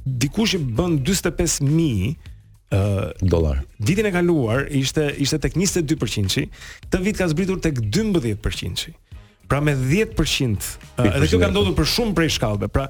dikush 0.06 0.56
bën 0.58 1.04
45000 1.04 1.70
uh, 1.72 3.08
dollar. 3.20 3.64
Ditën 3.78 4.06
e 4.06 4.12
kaluar 4.12 4.68
ishte 4.70 5.10
ishte 5.24 5.40
tek 5.48 5.56
22%, 5.58 6.48
këtë 6.88 7.06
vit 7.06 7.18
ka 7.22 7.30
zbritur 7.32 7.62
tek 7.64 7.80
12%. 7.84 9.00
Pra 9.52 9.60
me 9.62 9.74
10% 9.76 10.16
uh, 10.18 10.68
edhe 11.04 11.28
kjo 11.28 11.38
ka 11.42 11.50
ndodhur 11.52 11.74
për 11.78 11.88
shumë 11.94 12.14
prej 12.18 12.30
shkallëve. 12.38 12.70
Pra 12.74 12.86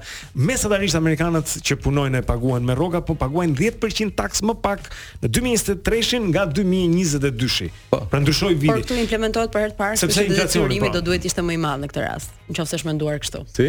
mesatarisht 0.48 0.94
amerikanët 0.96 1.50
që 1.66 1.76
punojnë 1.82 2.20
e 2.22 2.26
paguhen 2.26 2.64
me 2.66 2.76
rroga, 2.78 3.02
po 3.04 3.16
paguajnë 3.18 3.56
10% 3.58 4.14
taks 4.18 4.40
më 4.46 4.54
pak 4.62 4.86
në 5.24 5.32
2023-shin 5.34 6.30
nga 6.30 6.46
2022-shi. 6.54 7.68
Po. 7.90 8.00
Pra 8.10 8.22
ndryshoi 8.22 8.54
viti. 8.54 8.70
Por 8.70 8.80
këtu 8.86 9.00
implementohet 9.02 9.52
për 9.54 9.64
herë 9.66 9.74
të 9.74 9.78
parë, 9.82 10.00
sepse 10.04 10.26
inflacioni 10.30 10.80
po. 10.86 10.92
do 10.94 11.02
duhet 11.10 11.26
ishte 11.28 11.44
më 11.44 11.58
i 11.58 11.62
madh 11.66 11.84
në 11.84 11.90
këtë 11.92 12.06
rast, 12.06 12.40
nëse 12.48 12.78
është 12.80 12.90
menduar 12.92 13.20
kështu. 13.26 13.44
Si? 13.58 13.68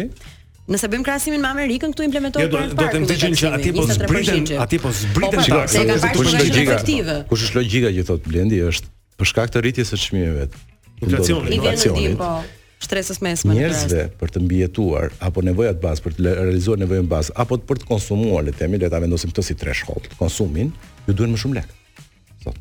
Nëse 0.66 0.88
bëjmë 0.90 1.06
krasimin 1.06 1.42
me 1.42 1.46
Amerikën, 1.46 1.92
këtu 1.94 2.02
implementohet 2.08 2.48
jo, 2.50 2.58
do, 2.58 2.72
do 2.74 2.86
të 2.88 2.94
them 2.96 3.04
të 3.06 3.16
që 3.36 3.50
aty 3.56 3.72
po 3.78 3.84
zbriten, 3.86 4.48
aty 4.64 4.80
po 4.82 4.90
zbriten 4.90 5.38
taksat. 5.38 5.92
Po, 6.02 6.08
po, 6.08 6.12
kush 6.18 6.32
është 6.32 6.46
logjika? 6.48 7.18
Kush 7.30 7.44
është 7.46 7.58
logjika 7.60 7.92
që 7.94 8.06
thot 8.08 8.26
Blendi 8.26 8.58
është 8.72 8.90
për 9.20 9.30
shkak 9.30 9.52
të 9.54 9.62
rritjes 9.62 9.92
së 9.94 10.00
çmimeve. 10.06 10.48
Inflacionit, 11.06 12.16
po 12.18 12.32
Stresës 12.86 13.22
mesme 13.24 13.54
Njerëzve 13.56 14.02
për 14.20 14.32
të 14.34 14.40
mbijetuar 14.42 15.14
apo 15.24 15.40
nevoja 15.46 15.70
të 15.72 15.80
bazë 15.80 16.04
për 16.04 16.16
të 16.18 16.24
realizuar 16.26 16.82
nevojën 16.82 17.06
bazë 17.14 17.36
apo 17.46 17.56
për 17.70 17.80
të 17.80 17.86
konsumuar, 17.88 18.44
le 18.44 18.52
të 18.52 18.64
themi, 18.66 18.76
le 18.82 18.90
ta 18.92 18.98
vendosim 19.00 19.30
këtë 19.32 19.46
si 19.46 19.56
tre 19.56 19.72
Konsumin 20.18 20.74
ju 21.06 21.14
duhen 21.16 21.32
më 21.32 21.40
shumë 21.40 21.56
lekë. 21.60 22.02
Sot. 22.42 22.58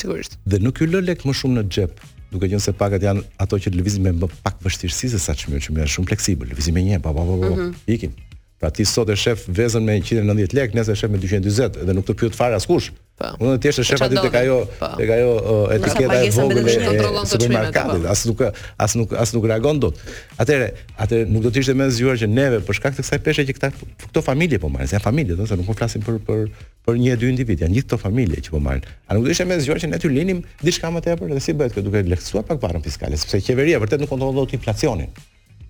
Sigurisht. 0.00 0.34
Dhe 0.48 0.58
nuk 0.64 0.80
ju 0.82 0.88
lë 0.90 1.04
lekë 1.12 1.28
më 1.30 1.36
shumë 1.42 1.60
në 1.60 1.64
xhep 1.70 2.02
duke 2.32 2.48
qenë 2.50 2.60
se 2.62 2.74
paket 2.76 3.04
janë 3.08 3.22
ato 3.44 3.58
që 3.62 3.72
lëvizin 3.76 4.04
me 4.04 4.12
më 4.16 4.30
pak 4.44 4.58
vështirësi 4.64 5.10
se 5.14 5.20
sa 5.24 5.34
që 5.36 5.54
çmim 5.60 5.82
është 5.84 5.94
shumë 5.96 6.10
fleksibël, 6.12 6.52
lëvizin 6.52 6.76
me 6.78 6.84
një, 6.90 7.00
pa 7.06 7.14
pa 7.16 7.24
pa, 7.24 7.26
pa 7.42 7.48
mm 7.48 7.56
-hmm. 7.56 7.76
ikin. 7.96 8.16
Pra 8.58 8.70
ti 8.74 8.82
sot 8.84 9.06
e 9.08 9.14
shef 9.14 9.44
vezën 9.56 9.84
me 9.86 9.94
190 10.02 10.50
lekë, 10.58 10.72
nëse 10.74 10.94
shef 10.98 11.12
me 11.12 11.18
240 11.22 11.84
dhe 11.86 11.94
nuk 11.94 12.06
të 12.08 12.14
pyet 12.18 12.34
fare 12.34 12.56
askush. 12.58 12.88
Po. 13.18 13.28
Unë 13.44 13.60
thjesht 13.62 13.82
e 13.84 13.84
shef 13.86 14.00
aty 14.02 14.16
tek 14.18 14.34
ajo 14.40 14.56
po. 14.80 14.88
tek 14.98 15.12
ajo 15.14 15.36
etiketa 15.76 16.16
e 16.26 16.32
vogël 16.34 16.66
e 16.72 17.22
supermarketit, 17.30 17.92
po. 17.92 18.08
as 18.10 18.20
nuk 18.26 18.42
as 18.82 18.94
nuk 18.98 19.14
as 19.22 19.32
nuk 19.36 19.46
reagon 19.46 19.78
dot. 19.84 19.94
Atëre, 20.42 20.72
atë 20.98 21.20
nuk 21.30 21.44
do 21.46 21.52
të 21.54 21.62
ishte 21.62 21.76
më 21.78 21.86
zgjuar 22.00 22.18
që 22.24 22.30
neve 22.32 22.58
për 22.66 22.78
shkak 22.80 22.96
të 22.98 23.04
kësaj 23.06 23.20
peshe 23.28 23.44
që 23.46 23.54
këta 23.60 23.70
këto 24.08 24.24
familje 24.26 24.58
po 24.62 24.72
marrin, 24.74 24.90
janë 24.90 25.06
familje, 25.06 25.38
do 25.38 25.46
të 25.46 25.52
thonë, 25.52 25.60
nuk 25.62 25.70
po 25.70 25.78
flasim 25.78 26.02
për 26.06 26.18
për 26.26 26.44
për 26.88 26.98
një 27.04 27.16
dy 27.22 27.30
individ, 27.30 27.62
janë 27.62 27.78
gjithë 27.78 27.90
këto 27.92 28.00
familje 28.08 28.42
që 28.48 28.56
po 28.56 28.60
marrin. 28.66 28.82
A 29.06 29.14
nuk 29.14 29.22
do 29.22 29.30
të 29.30 29.38
ishte 29.38 29.46
më 29.52 29.60
zgjuar 29.68 29.84
që 29.86 29.92
ne 29.94 30.02
ty 30.02 30.10
linim 30.10 30.42
diçka 30.66 30.90
më 30.90 31.04
tepër 31.06 31.36
dhe 31.38 31.44
si 31.46 31.54
bëhet 31.54 31.78
kjo 31.78 31.86
duke 31.86 32.02
lehtësuar 32.10 32.42
pak 32.50 32.58
varrën 32.66 32.82
fiskale, 32.82 33.14
sepse 33.22 33.38
qeveria 33.46 33.78
vërtet 33.78 34.02
nuk 34.02 34.10
kontrollon 34.10 34.42
dot 34.42 34.58
inflacionin. 34.58 35.10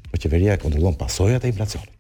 Po 0.09 0.17
qeveria 0.25 0.57
kontrollon 0.57 0.97
pasojat 0.97 1.45
e 1.45 1.53
inflacionit 1.53 1.93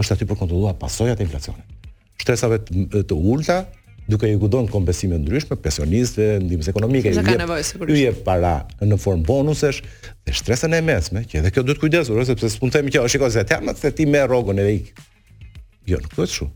është 0.00 0.16
aty 0.16 0.28
për 0.30 0.38
kontrolluar 0.42 0.76
pasojat 0.80 1.20
e 1.20 1.26
inflacionit. 1.26 1.88
Shtresave 2.20 2.58
të 2.66 3.16
ulta, 3.16 3.60
duke 4.10 4.28
i 4.32 4.36
kudon 4.40 4.68
kompensime 4.72 5.18
ndryshme 5.22 5.56
pensionistëve, 5.62 6.40
ndihmës 6.42 6.68
ekonomike, 6.72 7.12
i 7.12 7.22
jep, 7.22 7.90
jep 7.94 8.20
para 8.26 8.54
në 8.82 8.98
formë 9.00 9.24
bonusesh, 9.28 9.80
dhe 10.26 10.34
shtresa 10.40 10.68
e 10.76 10.82
mesme, 10.84 11.22
që 11.30 11.40
edhe 11.40 11.52
kjo 11.54 11.64
duhet 11.66 11.80
kujdesur, 11.84 12.18
ose 12.20 12.34
sepse 12.34 12.50
s'mund 12.56 12.74
të 12.74 12.80
themi 12.82 12.94
kjo, 12.94 13.04
shikoj 13.08 13.32
se 13.36 13.44
thamë 13.48 13.76
se 13.80 13.92
ti 13.96 14.06
me 14.10 14.20
rrogën 14.26 14.60
e 14.60 14.66
vik. 14.68 14.90
Jo, 15.88 16.00
nuk 16.02 16.12
është 16.12 16.22
kështu. 16.26 16.50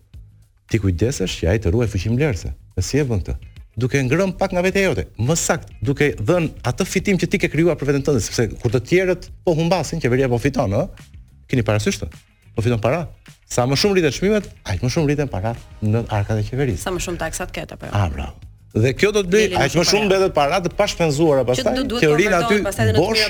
Ti 0.71 0.81
kujdesesh 0.83 1.39
që 1.43 1.49
ai 1.53 1.59
të 1.63 1.73
ruaj 1.75 1.89
fuqinë 1.93 2.19
vlerëse. 2.19 2.51
A 2.53 2.83
si 2.85 3.01
e 3.01 3.05
bën 3.07 3.21
këtë? 3.23 3.35
Duke 3.81 3.99
ngrënë 4.07 4.37
pak 4.39 4.53
nga 4.55 4.63
vetë 4.63 4.85
jote, 4.85 5.05
më 5.27 5.35
saktë, 5.41 5.77
duke 5.85 6.13
dhën 6.23 6.45
atë 6.71 6.85
fitim 6.87 7.17
që 7.19 7.27
ti 7.33 7.41
ke 7.43 7.49
krijuar 7.51 7.75
për 7.79 7.89
veten 7.91 8.05
tënde, 8.07 8.21
sepse 8.23 8.45
kur 8.63 8.71
të 8.71 8.81
tjerët 8.91 9.27
po 9.47 9.55
humbasin, 9.59 9.99
qeveria 10.03 10.29
po 10.31 10.39
fiton, 10.39 10.71
ëh? 10.71 11.19
Keni 11.51 11.65
parasysh 11.67 11.99
këtë? 12.05 12.23
Po 12.55 12.63
fiton 12.63 12.79
para. 12.83 13.03
Sa 13.51 13.67
më 13.69 13.77
shumë 13.81 13.97
rritet 13.99 14.17
çmimet, 14.17 14.49
aq 14.69 14.85
më 14.85 14.91
shumë 14.95 15.11
rriten 15.11 15.29
para 15.35 15.55
në 15.85 16.05
arkat 16.21 16.41
e 16.45 16.49
qeverisë. 16.49 16.85
Sa 16.87 16.95
më 16.97 17.05
shumë 17.07 17.23
taksat 17.27 17.55
ketë 17.61 17.77
apo 17.79 17.91
jo. 17.91 17.97
Ah, 18.01 18.09
bravo. 18.17 18.44
Dhe 18.75 18.91
kjo 18.99 19.11
do 19.15 19.21
të 19.23 19.31
bëj 19.31 19.45
aq 19.55 19.75
më 19.79 19.83
shumë 19.87 20.07
mbetet 20.09 20.33
para 20.35 20.57
të 20.63 20.73
pashpenzuara 20.75 21.45
pastaj. 21.47 21.77
Teorin 22.03 22.33
aty 22.41 22.57
bosh 22.97 23.23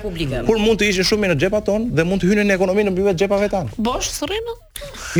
kur 0.47 0.57
mund 0.57 0.79
të 0.81 0.87
ishin 0.89 1.05
shumë 1.05 1.27
më 1.27 1.31
në 1.35 1.37
xhepat 1.43 1.67
ton 1.69 1.85
dhe 1.93 2.07
mund 2.09 2.23
të 2.25 2.31
hynin 2.31 2.49
në 2.49 2.57
ekonominë 2.57 2.93
mbi 2.95 3.05
vetë 3.11 3.27
xhepave 3.27 3.51
tan. 3.53 3.69
Bosh 3.77 4.09
thrin? 4.17 4.49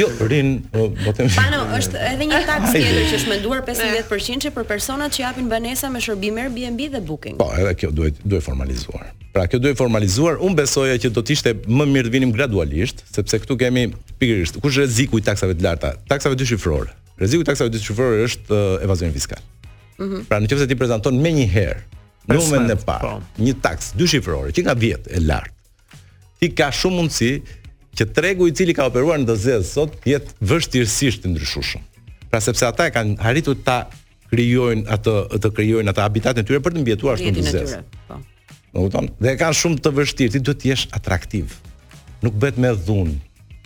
Jo, 0.01 0.09
rin, 0.33 0.49
po, 0.73 0.87
po 1.05 1.13
them. 1.19 1.29
Pano 1.37 1.61
është 1.79 2.01
edhe 2.09 2.27
një 2.31 2.41
taks 2.49 2.73
tjetër 2.75 3.05
që 3.11 3.19
është 3.21 3.31
menduar 3.35 3.61
50% 3.69 4.47
që 4.47 4.53
për 4.57 4.67
personat 4.73 5.15
që 5.15 5.23
japin 5.27 5.51
banesa 5.53 5.91
me 5.93 6.01
shërbim 6.05 6.41
Airbnb 6.43 6.81
dhe 6.97 7.03
Booking. 7.07 7.37
Po, 7.39 7.51
edhe 7.61 7.77
kjo 7.85 7.93
duhet 7.99 8.17
duhet 8.25 8.47
formalizuar. 8.49 9.11
Pra 9.37 9.45
kjo 9.47 9.61
duhet 9.63 9.77
formalizuar. 9.79 10.41
Unë 10.43 10.59
besoja 10.65 10.97
që 11.05 11.13
do 11.13 11.21
të 11.23 11.37
ishte 11.37 11.53
më 11.69 11.87
mirë 11.93 12.09
të 12.11 12.15
vinim 12.17 12.33
gradualisht, 12.35 13.05
sepse 13.15 13.43
këtu 13.45 13.61
kemi 13.63 13.89
pikërisht 14.19 14.59
kush 14.65 14.81
rreziku 14.81 15.21
i 15.21 15.27
taksave 15.29 15.55
të 15.61 15.69
larta, 15.69 15.93
taksave 16.11 16.41
dyshifrore. 16.41 16.97
Rreziku 17.21 17.45
i 17.45 17.51
taksave 17.53 17.71
dyshifrore 17.77 18.25
është 18.31 18.59
eh, 18.65 18.87
evazioni 18.89 19.15
fiskal. 19.15 19.43
-hmm. 19.99 20.25
Pra 20.29 20.41
nëse 20.43 20.67
ti 20.69 20.77
prezanton 20.79 21.17
më 21.19 21.31
një 21.39 21.47
herë 21.55 21.81
numrin 22.33 22.71
e 22.73 22.77
parë, 22.81 23.15
po. 23.19 23.43
një 23.43 23.55
taks 23.65 23.93
dy 23.99 24.09
shifrore 24.09 24.55
që 24.55 24.65
nga 24.65 24.75
vjet 24.81 25.11
e 25.13 25.21
lartë. 25.21 25.99
Ti 26.41 26.47
ka 26.57 26.71
shumë 26.73 26.97
mundësi 26.99 27.31
që 28.01 28.07
tregu 28.17 28.49
i 28.51 28.55
cili 28.57 28.75
ka 28.77 28.89
operuar 28.91 29.21
në 29.21 29.29
DZ 29.29 29.61
sot 29.69 29.93
jetë 30.09 30.33
vështirësisht 30.41 31.25
të 31.25 31.35
ndryshueshëm. 31.35 31.85
Pra 32.33 32.41
sepse 32.43 32.65
ata 32.67 32.89
e 32.91 32.95
kanë 32.97 33.19
arritur 33.29 33.59
ta 33.67 33.85
krijojnë 34.33 34.89
atë 34.91 35.15
të 35.45 35.53
krijojnë 35.59 35.93
atë 35.93 36.03
habitatin 36.05 36.43
e 36.43 36.49
tyre 36.49 36.63
për 36.65 36.75
të 36.75 36.83
mbjetuar 36.85 37.15
ashtu 37.21 37.29
po. 37.29 37.45
në 37.45 37.53
DZ. 37.53 37.85
Po. 38.09 38.19
kupton? 38.81 39.09
Dhe 39.23 39.37
e 39.37 39.39
kanë 39.45 39.59
shumë 39.61 39.79
të 39.85 39.91
vështirë, 40.01 40.33
ti 40.37 40.41
duhet 40.49 40.61
të 40.65 40.69
jesh 40.73 40.89
atraktiv. 40.99 41.53
Nuk 42.25 42.35
bëhet 42.41 42.57
me 42.59 42.73
dhunë 42.89 43.15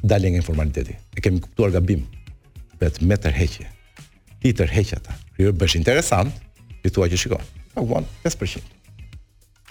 dalje 0.04 0.28
nga 0.34 0.42
informaliteti. 0.42 0.94
E 1.16 1.22
kemi 1.24 1.40
kuptuar 1.46 1.70
gabim. 1.78 2.02
Bëhet 2.82 3.00
me 3.06 3.16
tërheqje 3.16 3.64
ti 4.42 4.53
tërheq 4.55 4.94
ata. 4.98 5.14
Ti 5.37 5.48
jo, 5.48 5.53
bësh 5.57 5.77
interesant, 5.81 6.33
ti 6.83 6.90
thua 6.94 7.09
që 7.11 7.18
shikoj. 7.24 7.44
Paguan 7.77 8.07
5%. 8.24 8.62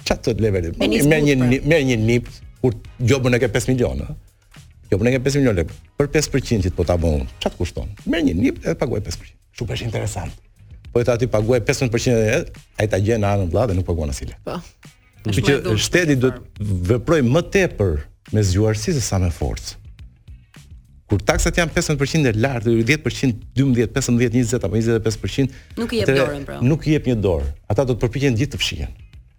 Çfarë 0.08 0.24
të 0.26 0.36
leverit? 0.44 0.78
Me, 0.80 0.88
një 0.92 1.62
merr 1.68 1.84
një 1.90 1.98
nip 2.04 2.30
kur 2.62 2.76
gjobën 3.08 3.36
e 3.36 3.40
ke 3.44 3.50
5 3.54 3.72
milionë. 3.74 4.08
Gjobën 4.92 5.10
e 5.12 5.16
ke 5.18 5.24
5 5.30 5.40
milionë 5.42 5.66
për 6.00 6.10
5% 6.16 6.64
që 6.68 6.72
të 6.74 6.76
po 6.78 6.86
ta 6.88 6.96
bën. 7.02 7.26
Çfarë 7.42 7.56
të 7.58 7.62
kushton? 7.62 7.90
Merr 8.08 8.28
një 8.30 8.36
nip 8.42 8.62
e 8.72 8.76
paguaj 8.80 9.02
5%. 9.10 9.34
Çu 9.58 9.66
bësh 9.70 9.88
interesant. 9.88 10.36
Po 10.94 11.04
ta 11.08 11.18
ti 11.20 11.28
paguaj 11.32 11.64
15% 11.68 12.22
edhe 12.22 12.62
ai 12.80 12.88
ta 12.92 13.00
gjen 13.02 13.26
anën 13.28 13.50
vllah 13.52 13.68
dhe 13.72 13.76
nuk 13.78 13.88
paguan 13.90 14.12
po 14.12 14.16
asile. 14.16 14.38
Po. 14.46 14.60
Kështu 15.28 15.60
që 15.66 15.76
shteti 15.84 16.16
do 16.22 16.30
të 16.32 16.70
veprojë 16.94 17.26
më 17.28 17.42
tepër 17.52 18.00
me 18.32 18.44
zgjuarësi 18.48 18.94
se 18.96 19.04
sa 19.04 19.20
me 19.20 19.28
forcë 19.34 19.76
kur 21.08 21.24
taksat 21.24 21.56
janë 21.62 21.72
15% 21.76 22.28
e 22.34 22.38
lartë, 22.44 22.76
10%, 22.84 23.42
12%, 23.56 23.90
15%, 23.94 24.32
20% 24.36 24.68
apo 24.68 24.76
25%, 24.76 25.60
nuk 25.80 25.94
i 25.96 26.02
jep 26.04 26.14
dorën 26.20 26.48
pra. 26.48 26.60
Nuk 26.64 26.88
i 26.92 26.96
jep 26.98 27.08
një 27.08 27.20
dorë. 27.24 27.52
Ata 27.72 27.88
do 27.88 27.96
të 27.96 28.04
përpiqen 28.06 28.36
gjithë 28.40 28.56
të 28.56 28.60
fshihen. 28.64 28.96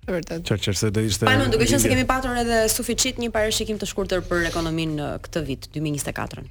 Vërtet. 0.09 0.47
Çfarë 0.49 0.63
që, 0.65 0.73
se 0.81 0.89
do 0.97 1.03
ishte. 1.05 1.27
Panon, 1.29 1.51
duke 1.53 1.67
qenë 1.69 1.83
se 1.83 1.91
kemi 1.93 2.07
patur 2.09 2.33
edhe 2.41 2.63
sufiçit 2.73 3.19
një 3.21 3.27
parashikim 3.35 3.77
të 3.77 3.85
shkurtër 3.91 4.23
për 4.25 4.47
ekonominë 4.49 4.95
në 4.97 5.09
këtë 5.27 5.43
vit 5.45 5.67
2024-ën. 5.75 6.47